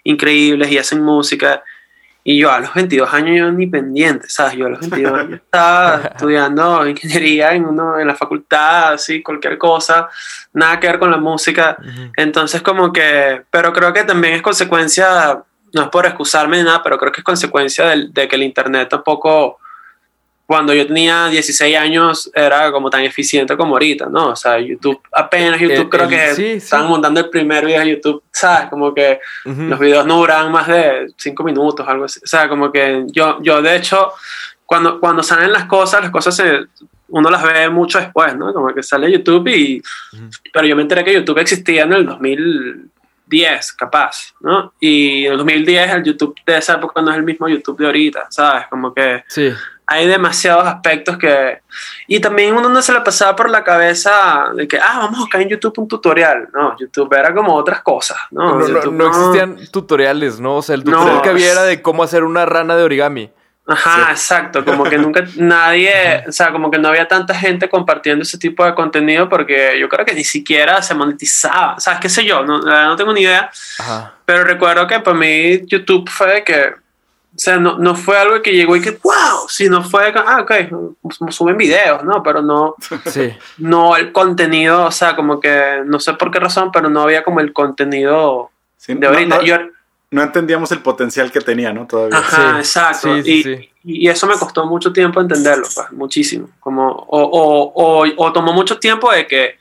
[0.03, 1.63] increíbles y hacen música.
[2.23, 4.55] Y yo a los 22 años yo ni pendiente, ¿sabes?
[4.55, 9.57] Yo a los 22 años estaba estudiando ingeniería en, uno, en la facultad, así, cualquier
[9.57, 10.09] cosa,
[10.51, 11.77] nada que ver con la música.
[12.17, 15.41] Entonces como que, pero creo que también es consecuencia,
[15.73, 18.43] no es por excusarme ni nada, pero creo que es consecuencia del- de, que el
[18.43, 19.59] Internet tampoco,
[20.45, 24.29] cuando yo tenía 16 años, era como tan eficiente como ahorita, ¿no?
[24.29, 26.51] O sea, YouTube, apenas YouTube El- creo el- que sí, sí.
[26.53, 28.69] estaban montando el primer video de YouTube, ¿sabes?
[28.69, 32.19] Como que los videos no duran más de 5 minutos, algo así.
[32.23, 34.13] O sea, como que yo, yo de hecho,
[34.65, 36.59] cuando, cuando salen las cosas, las cosas se,
[37.09, 38.53] uno las ve mucho después, ¿no?
[38.53, 39.81] Como que sale YouTube y...
[40.53, 42.05] Pero yo me enteré que YouTube existía en el
[43.29, 44.73] 2010, capaz, ¿no?
[44.79, 47.85] Y en el 2010 el YouTube de esa época no es el mismo YouTube de
[47.85, 48.67] ahorita, ¿sabes?
[48.69, 49.51] Como que Sí.
[49.85, 51.59] hay demasiados aspectos que...
[52.07, 55.21] Y también uno no se le pasaba por la cabeza de que, ah, vamos a
[55.21, 56.47] buscar en YouTube un tutorial.
[56.53, 58.49] No, YouTube era como otras cosas, ¿no?
[58.51, 60.57] No, no, YouTube no existían tutoriales, ¿no?
[60.57, 60.97] O sea, el No.
[60.97, 63.31] tutorial que había era de cómo hacer una rana de origami.
[63.69, 68.23] Ajá, exacto, como que nunca nadie, o sea, como que no había tanta gente compartiendo
[68.23, 72.07] ese tipo de contenido porque yo creo que ni siquiera se monetizaba, o sea, qué
[72.07, 74.13] sé yo, no, no tengo ni idea, Ajá.
[74.25, 78.41] pero recuerdo que para mí YouTube fue de que, o sea, no, no fue algo
[78.41, 80.51] que llegó y que, wow, sino fue que, ah, ok,
[81.29, 82.23] suben videos, ¿no?
[82.23, 82.73] Pero no,
[83.05, 83.31] Sí.
[83.57, 87.21] no el contenido, o sea, como que, no sé por qué razón, pero no había
[87.23, 89.35] como el contenido Sí, de ahorita.
[89.37, 89.57] no, Yo-
[90.11, 91.85] no entendíamos el potencial que tenía, ¿no?
[91.87, 92.17] Todavía.
[92.17, 93.15] Ajá, Sí, exacto.
[93.15, 93.69] sí, sí, y, sí.
[93.83, 96.49] y eso me costó mucho tiempo entenderlo, pues, muchísimo.
[96.59, 97.73] Como, o, o,
[98.05, 99.57] o, o tomó mucho tiempo de que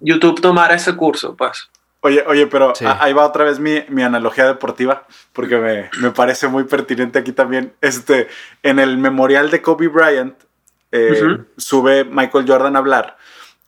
[0.00, 1.68] YouTube tomara ese curso, pues.
[2.00, 2.84] Oye, oye, pero Sí.
[2.84, 7.18] a- ahí va otra vez mi, mi analogía deportiva, porque me, me parece muy pertinente
[7.18, 7.72] aquí también.
[7.80, 8.28] Este,
[8.62, 10.34] en el memorial de Kobe Bryant,
[10.92, 13.16] eh, sube Michael Jordan a hablar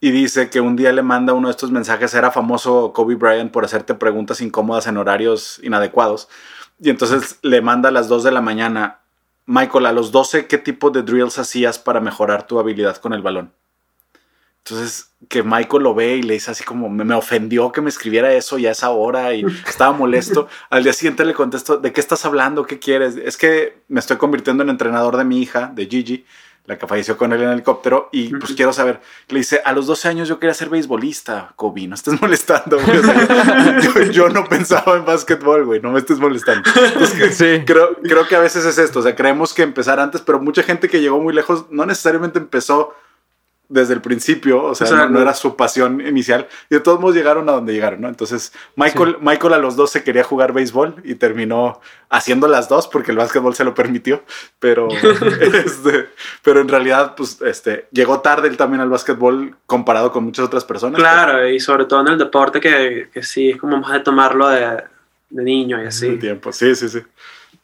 [0.00, 3.50] y dice que un día le manda uno de estos mensajes, era famoso Kobe Bryant
[3.50, 6.28] por hacerte preguntas incómodas en horarios inadecuados.
[6.80, 9.00] Y entonces le manda a las 2 de la mañana,
[9.46, 13.22] Michael, a los 12, ¿qué tipo de drills hacías para mejorar tu habilidad con el
[13.22, 13.52] balón?
[14.58, 17.88] Entonces, que Michael lo ve y le dice así como, me, me ofendió que me
[17.88, 20.46] escribiera eso ya a esa hora y estaba molesto.
[20.70, 22.66] Al día siguiente le contesto, ¿de qué estás hablando?
[22.66, 23.16] ¿Qué quieres?
[23.16, 26.26] Es que me estoy convirtiendo en entrenador de mi hija, de Gigi,
[26.68, 29.00] la que falleció con él en el helicóptero, y pues quiero saber.
[29.28, 32.78] Le dice, a los 12 años yo quería ser beisbolista, Kobe, no estés molestando.
[32.78, 32.98] güey".
[32.98, 36.68] O sea, yo, yo no pensaba en básquetbol, güey, no me estés molestando.
[36.76, 37.62] Entonces, Sí.
[37.66, 40.62] creo, creo que a veces es esto, o sea, creemos que empezar antes, pero mucha
[40.62, 42.94] gente que llegó muy lejos no necesariamente empezó
[43.70, 45.12] desde el principio, o sea, no, Exacto.
[45.12, 48.08] no era su pasión inicial, y de todos modos llegaron a donde llegaron, ¿no?
[48.08, 53.10] Entonces, Michael, Michael a los 12 quería jugar béisbol y terminó haciendo las dos porque
[53.10, 54.22] el básquetbol se lo permitió,
[54.58, 54.88] pero,
[55.52, 56.08] este,
[56.42, 60.64] pero en realidad, pues, este, llegó tarde él también al básquetbol comparado con muchas otras
[60.64, 60.98] personas.
[60.98, 64.48] Claro, y sobre todo en el deporte que, que sí, es como más de tomarlo
[64.48, 64.82] de,
[65.28, 65.88] de niño y Sí.
[65.88, 66.06] así.
[66.06, 67.00] El tiempo, sí, sí, sí.
[67.00, 67.06] Sí,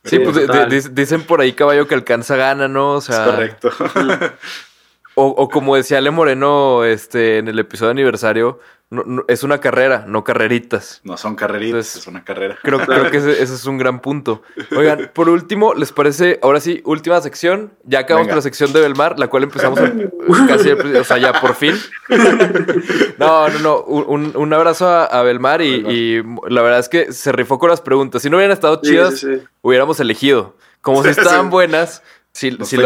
[0.05, 2.91] Sí, pues de- de- dicen por ahí caballo que alcanza gana, ¿no?
[2.93, 3.71] O sea, Es correcto.
[5.17, 8.59] O, o como decía Ale Moreno este, en el episodio de aniversario,
[8.91, 11.01] no- no- es una carrera, no carreritas.
[11.05, 12.59] No son carreritas, Entonces, es una carrera.
[12.63, 14.43] Creo, creo que ese, ese es un gran punto.
[14.77, 16.39] Oigan, por último, ¿les parece?
[16.43, 17.73] Ahora sí, última sección.
[17.85, 19.79] Ya acabamos con la sección de Belmar, la cual empezamos
[20.49, 21.75] casi, o sea, ya por fin.
[23.19, 23.81] No, no, no.
[23.83, 27.71] Un, un abrazo a, a Belmar y, y la verdad es que se rifó con
[27.71, 28.23] las preguntas.
[28.23, 29.43] Si no hubieran estado chidas, sí, sí.
[29.63, 30.57] hubiéramos elegido.
[30.81, 31.51] Como si estaban sí.
[31.51, 32.03] buenas,
[32.51, 32.83] lo- Sí, estuvo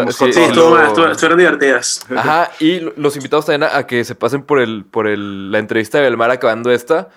[0.70, 2.04] lo- mal, estuvo- estuvieron divertidas.
[2.16, 5.50] Ajá, y lo- los invitamos también a, a que se pasen por el, por el,
[5.50, 7.08] la entrevista de Belmar acabando esta,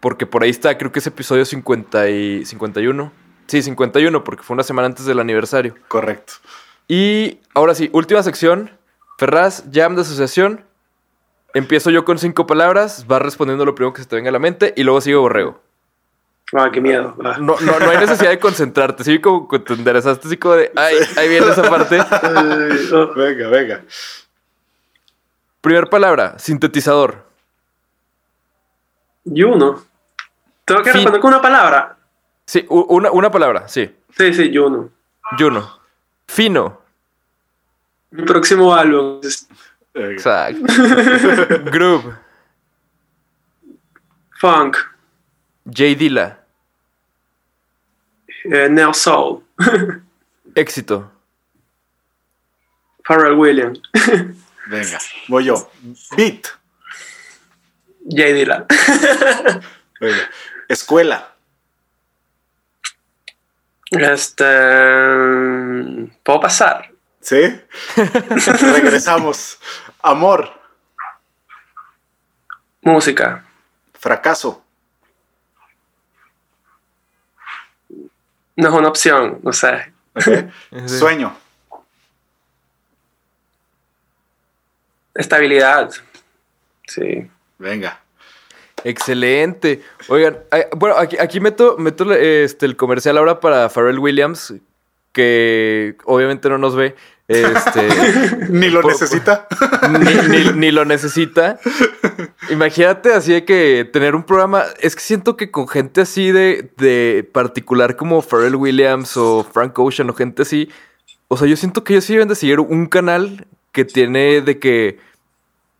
[0.00, 3.12] porque por ahí está, creo que es episodio 50 y 51.
[3.46, 5.74] Sí, 51, porque fue una semana antes del aniversario.
[5.88, 6.32] Correcto.
[6.88, 8.70] Y ahora sí, última sección.
[9.18, 10.64] Ferraz, jam de asociación.
[11.54, 14.38] Empiezo yo con cinco palabras, vas respondiendo lo primero que se te venga a la
[14.38, 15.62] mente y luego sigo Borrego.
[16.52, 17.16] Ah, qué miedo.
[17.24, 17.36] Ah.
[17.38, 20.70] No, no, no hay necesidad de concentrarte, sí, como que te enderezaste así como de,
[20.76, 21.96] ay, ahí viene esa parte.
[23.16, 23.84] Venga, venga.
[25.60, 27.26] Primer palabra, sintetizador.
[29.24, 29.82] Y uno.
[30.64, 31.96] Tengo que responder con una palabra.
[32.44, 33.92] Sí, una, una palabra, sí.
[34.16, 34.90] Sí, sí, y uno.
[35.36, 35.80] Juno.
[36.26, 36.80] Fino.
[38.10, 39.20] Mi próximo álbum.
[39.94, 40.62] Exacto.
[41.70, 42.14] Groove.
[44.38, 44.76] Funk.
[45.66, 45.94] J.
[45.96, 46.38] Dilla.
[48.44, 49.42] eh, Neo Soul.
[50.54, 51.10] Éxito.
[53.04, 53.80] Pharrell Williams.
[54.68, 54.98] Venga,
[55.28, 55.70] voy yo.
[56.16, 56.46] Beat.
[58.08, 58.32] J.
[58.32, 58.66] Dilla.
[60.00, 60.30] Venga.
[60.68, 61.32] Escuela.
[63.90, 64.44] Este.
[66.24, 66.90] ¿Puedo pasar?
[67.20, 67.60] ¿Sí?
[67.96, 69.58] Regresamos.
[70.02, 70.50] Amor.
[72.82, 73.44] Música.
[73.94, 74.64] Fracaso.
[78.56, 79.92] No es una opción, no sé.
[80.86, 81.36] Sueño.
[85.14, 85.90] Estabilidad.
[86.86, 87.28] Sí.
[87.58, 88.00] Venga.
[88.84, 89.82] Excelente.
[90.08, 90.38] Oigan,
[90.76, 94.54] bueno, aquí, aquí meto, meto este, el comercial ahora para Pharrell Williams,
[95.12, 96.94] que obviamente no nos ve.
[97.28, 97.88] Este,
[98.50, 99.48] Ni lo Por- necesita.
[99.90, 101.58] ni, ni- ni lo necesita.
[102.50, 104.64] Imagínate así de que tener un programa.
[104.80, 109.78] Es que siento que con gente así de, de particular como Pharrell Williams o Frank
[109.78, 110.68] Ocean o gente así.
[111.28, 114.58] O sea, yo siento que ellos sí deben de seguir un canal que tiene de
[114.58, 114.98] que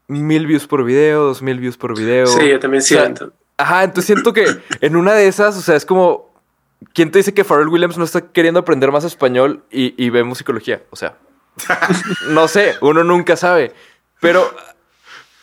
[0.09, 2.27] mil views por video, dos mil views por video.
[2.27, 3.33] Sí, yo también O sea, siento.
[3.57, 4.47] Ajá, entonces siento que
[4.81, 6.27] en una de esas, o sea, es como.
[6.93, 10.25] ¿Quién te dice que Pharrell Williams no está queriendo aprender más español y, y ve
[10.25, 10.83] musicología?
[10.91, 11.17] O sea,
[12.29, 13.73] no sé, uno nunca sabe.
[14.21, 14.51] Pero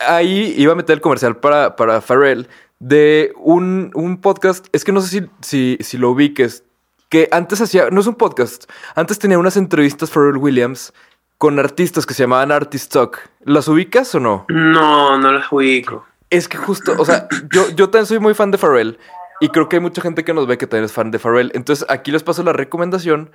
[0.07, 2.47] ahí iba a meter el comercial para, para Pharrell
[2.79, 4.67] de un, un podcast.
[4.71, 6.63] Es que no sé si, si, si lo ubiques.
[7.09, 7.89] Que antes hacía.
[7.89, 8.69] No es un podcast.
[8.95, 10.93] Antes tenía unas entrevistas Pharrell Williams
[11.37, 13.29] con artistas que se llamaban Artist Talk.
[13.43, 14.45] ¿Las ubicas o no?
[14.49, 16.05] No, no los ubico.
[16.29, 18.97] Es que justo, o sea, yo, yo también soy muy fan de Pharrell
[19.39, 21.51] y creo que hay mucha gente que nos ve que también es fan de Pharrell.
[21.53, 23.31] Entonces aquí les paso la recomendación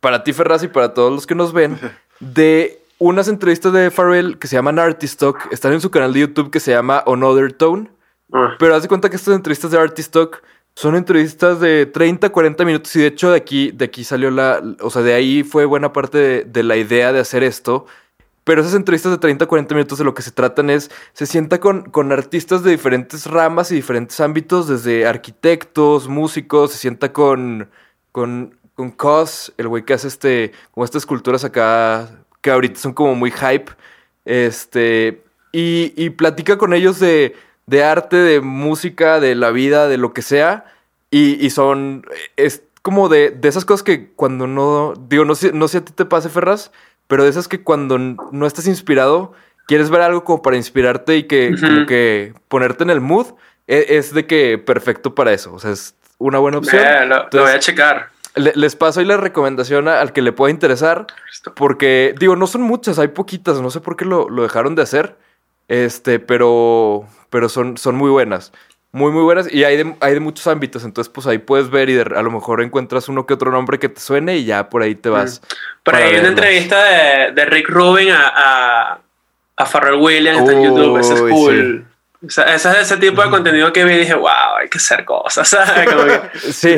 [0.00, 1.78] para ti, Ferraz, y para todos los que nos ven
[2.20, 5.48] de unas entrevistas de Pharrell que se llaman Artist Talk.
[5.52, 7.90] Están en su canal de YouTube que se llama Another Tone.
[8.32, 10.42] Ah, Pero haz de cuenta que estas entrevistas de Artist Talk
[10.74, 14.60] son entrevistas de 30, 40 minutos y de hecho de aquí, de aquí salió la,
[14.80, 17.86] o sea, de ahí fue buena parte de, de la idea de hacer esto.
[18.44, 21.60] Pero esas entrevistas de 30, 40 minutos de lo que se tratan es, se sienta
[21.60, 27.70] con, con artistas de diferentes ramas y diferentes ámbitos, desde arquitectos, músicos, se sienta con,
[28.12, 32.92] con, con Cos, el güey que hace este, como estas esculturas acá, que ahorita son
[32.92, 33.72] como muy hype,
[34.26, 37.34] este, y, y platica con ellos de,
[37.64, 40.66] de arte, de música, de la vida, de lo que sea,
[41.10, 42.04] y, y son,
[42.36, 45.84] es como de, de esas cosas que cuando no, digo, no sé, no sé a
[45.86, 46.70] ti te pase, Ferraz,
[47.06, 49.32] pero de esas que cuando no estás inspirado,
[49.66, 53.28] quieres ver algo como para inspirarte y que como que ponerte en el mood,
[53.66, 56.84] e- es, de que perfecto para eso, o sea, es una buena opción.
[56.84, 58.10] eh, lo, voy a checar.
[58.34, 61.06] Le- les paso ahí la recomendación a- al que le pueda interesar.
[61.54, 63.60] Porque, digo, no son muchas, hay poquitas.
[63.60, 65.16] No sé por qué lo, lo dejaron de hacer.
[65.68, 67.06] Este, pero.
[67.30, 68.52] Pero son, son muy buenas.
[68.92, 69.52] Muy, muy buenas.
[69.52, 70.84] Y hay de, hay de muchos ámbitos.
[70.84, 73.78] Entonces, pues ahí puedes ver y de- a lo mejor encuentras uno que otro nombre
[73.80, 75.40] que te suene y ya por ahí te vas.
[75.82, 78.98] Por para ahí hay una entrevista de, de Rick Rubin a, a,
[79.56, 80.98] a Pharrell Williams está en YouTube.
[80.98, 81.86] Ese es cool.
[82.24, 84.28] O sea, ese es ese tipo de contenido que vi y dije, wow,
[84.60, 85.48] hay que hacer cosas.
[85.50, 85.90] ¿sabes?
[85.90, 86.20] Como que-
[86.52, 86.76] Sí.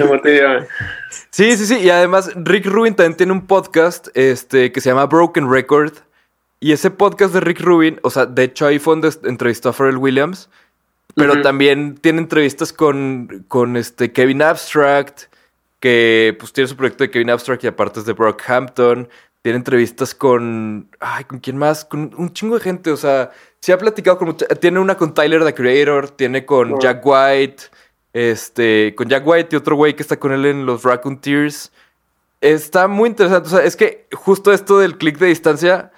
[1.37, 1.80] Sí, sí, sí.
[1.80, 5.93] Y además, Rick Rubin también tiene un podcast este, que se llama Broken Record.
[6.61, 9.74] Y ese podcast de Rick Rubin, o sea, de hecho ahí fue donde entrevistó a
[9.74, 10.49] Pharrell Williams.
[11.14, 15.24] Pero también tiene entrevistas con, con este Kevin Abstract,
[15.78, 19.07] que pues tiene su proyecto de Kevin Abstract y aparte es de Brockhampton.
[19.43, 20.89] Tiene entrevistas con.
[21.01, 21.84] Ay, ¿con quién más?
[21.84, 22.91] Con un chingo de gente.
[22.91, 23.30] O sea,
[23.61, 26.80] sí ha platicado con mucha- Tiene una con Tyler, the Creator, tiene con.
[26.80, 27.64] Jack White,
[28.16, 31.70] este, con Jack White y otro güey que está con él en los Raccoon Tears.
[32.40, 33.46] Está muy interesante.
[33.48, 35.90] O sea, es que justo esto del clic de distancia,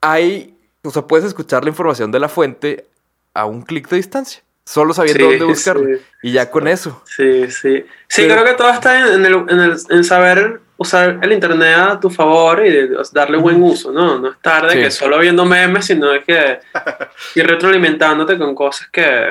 [0.00, 0.54] hay.
[0.84, 2.86] O sea, puedes escuchar la información de la fuente
[3.32, 4.42] a un clic de distancia.
[4.66, 5.84] Solo sabiendo Sí, dónde buscarlo.
[5.84, 6.02] sí.
[6.22, 7.02] Y ya con eso.
[7.06, 7.84] Sí, sí.
[8.08, 11.74] Sí, Pero- creo que todo está en, el, en, el- en saber usar el internet
[11.76, 14.18] a tu favor y de- darle buen uso, ¿no?
[14.20, 14.78] No estar de Sí.
[14.78, 16.60] que solo viendo memes, sino que
[17.34, 19.26] ir retroalimentándote con cosas que.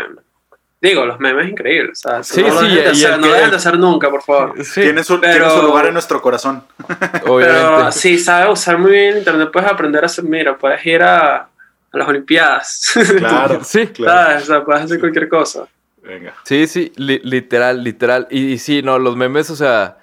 [0.84, 2.06] Digo, los memes increíbles.
[2.06, 4.22] O sea, Sí, no sí, dejen de hacer, no que- dejen de hacer nunca, por
[4.22, 4.64] favor.
[4.66, 6.64] Sí, tiene, su, pero- tiene su lugar en nuestro corazón.
[7.26, 10.26] Pero si sabes usar muy bien el internet, puedes aprender a hacer.
[10.26, 11.48] Mira, puedes ir a, a
[11.94, 12.92] las Olimpiadas.
[13.18, 13.60] Claro.
[13.64, 13.88] Sí.
[13.88, 14.12] claro.
[14.32, 14.44] ¿Sabes?
[14.44, 15.66] O sea, puedes hacer cualquier cosa.
[16.04, 16.34] Venga.
[16.44, 18.28] Sí, sí, li- literal, literal.
[18.30, 20.00] Y, y sí, no, los memes, o sea,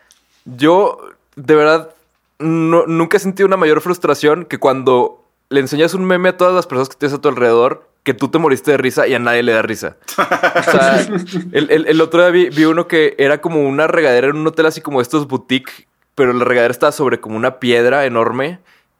[0.46, 0.98] yo
[1.36, 1.90] de verdad
[2.38, 6.54] no- nunca he sentido una mayor frustración que cuando le enseñas un meme a todas
[6.54, 9.18] las personas que tienes a tu alrededor, que tú te moriste de risa y a
[9.18, 9.96] nadie le da risa.
[10.16, 11.00] O sea,
[11.52, 14.46] el, el- el otro día vi, vi uno que era como una regadera en un
[14.46, 18.58] hotel así como estos boutique, pero la regadera estaba sobre como una piedra enorme.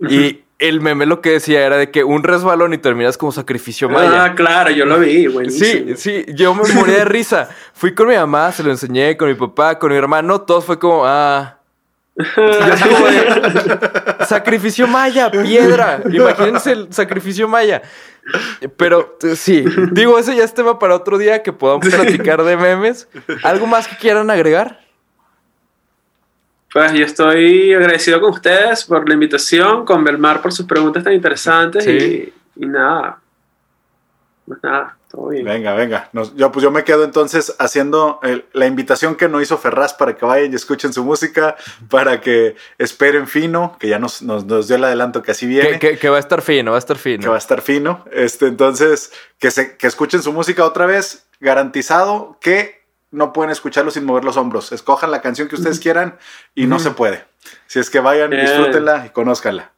[0.09, 3.89] Y el meme lo que decía era de que un resbalón y terminas como sacrificio
[3.89, 4.25] maya.
[4.25, 5.97] Ah, claro, yo lo vi, buenísimo.
[5.97, 7.49] Sí, sí, yo me morí de risa.
[7.75, 10.79] Fui con mi mamá, se lo enseñé, con mi papá, con mi hermano, todos fue
[10.79, 11.57] como, ah.
[12.10, 16.01] Y yo así como de, sacrificio maya, piedra.
[16.11, 17.83] Imagínense el sacrificio maya.
[18.77, 23.09] Pero sí, digo, ese ya es tema para otro día que podamos platicar de memes.
[23.43, 24.81] ¿Algo más que quieran agregar?
[26.73, 31.13] Pues yo estoy agradecido con ustedes por la invitación, con Belmar por sus preguntas tan
[31.13, 32.33] interesantes Sí.
[32.57, 33.19] y, y nada.
[34.47, 34.97] Pues nada,
[35.43, 36.09] Venga, venga.
[36.13, 39.93] Nos- yo, pues yo me quedo entonces haciendo el- la invitación que no hizo Ferraz
[39.95, 41.57] para que vayan y escuchen su música,
[41.89, 45.79] para que esperen fino, que ya nos, nos, nos dio el adelanto que así viene.
[45.79, 47.23] Que, que- que va a estar fino, va a estar fino.
[47.23, 48.05] que va a estar fino.
[48.13, 52.81] Este, entonces, que, se, que escuchen su música otra vez, garantizado que
[53.11, 54.71] no pueden escucharlo sin mover los hombros.
[54.71, 56.19] Escojan la canción que ustedes quieran
[56.55, 57.25] y no se puede.
[57.67, 59.73] Si es que vayan, disfrútenla y conózcanla.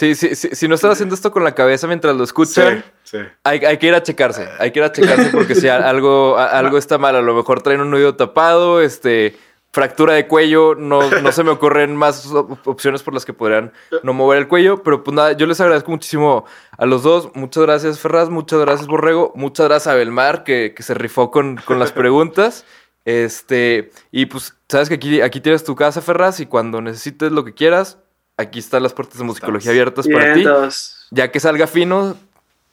[0.00, 3.18] Sí, sí, sí, si no están haciendo esto con la cabeza mientras lo escuchan, Sí.
[3.44, 6.78] Hay, hay que ir a checarse, hay que ir a checarse porque si algo, algo
[6.78, 9.36] está mal, a lo mejor traen un oído tapado, este,
[9.72, 13.72] fractura de cuello, no, no se me ocurren más op- opciones por las que podrían
[14.04, 16.44] no mover el cuello, pero pues nada, yo les agradezco muchísimo
[16.78, 20.82] a los dos, muchas gracias Ferraz, muchas gracias Borrego, muchas gracias a Belmar que, que
[20.82, 22.64] se rifó con, con las preguntas,
[23.04, 27.44] este, y pues sabes que aquí, aquí tienes tu casa Ferraz y cuando necesites lo
[27.44, 27.98] que quieras,
[28.40, 30.44] aquí están las puertas de musicología abiertas para ti.
[31.10, 32.16] Ya que salga fino,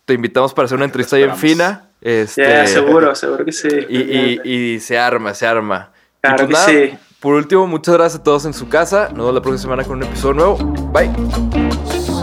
[0.06, 1.90] te invitamos para hacer una entrevista bien fina.
[2.02, 3.68] Este, Yeah, seguro, seguro que sí.
[3.90, 4.42] y, y-
[4.76, 5.92] y se arma, se arma.
[6.18, 6.98] Y Claro pues que nada, sí.
[7.20, 9.06] Por último, muchas gracias a todos en su casa.
[9.10, 10.58] Nos vemos la próxima semana con un episodio nuevo.
[10.94, 12.18] Bye.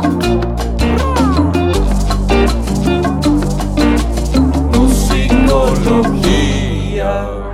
[5.85, 7.54] musicología.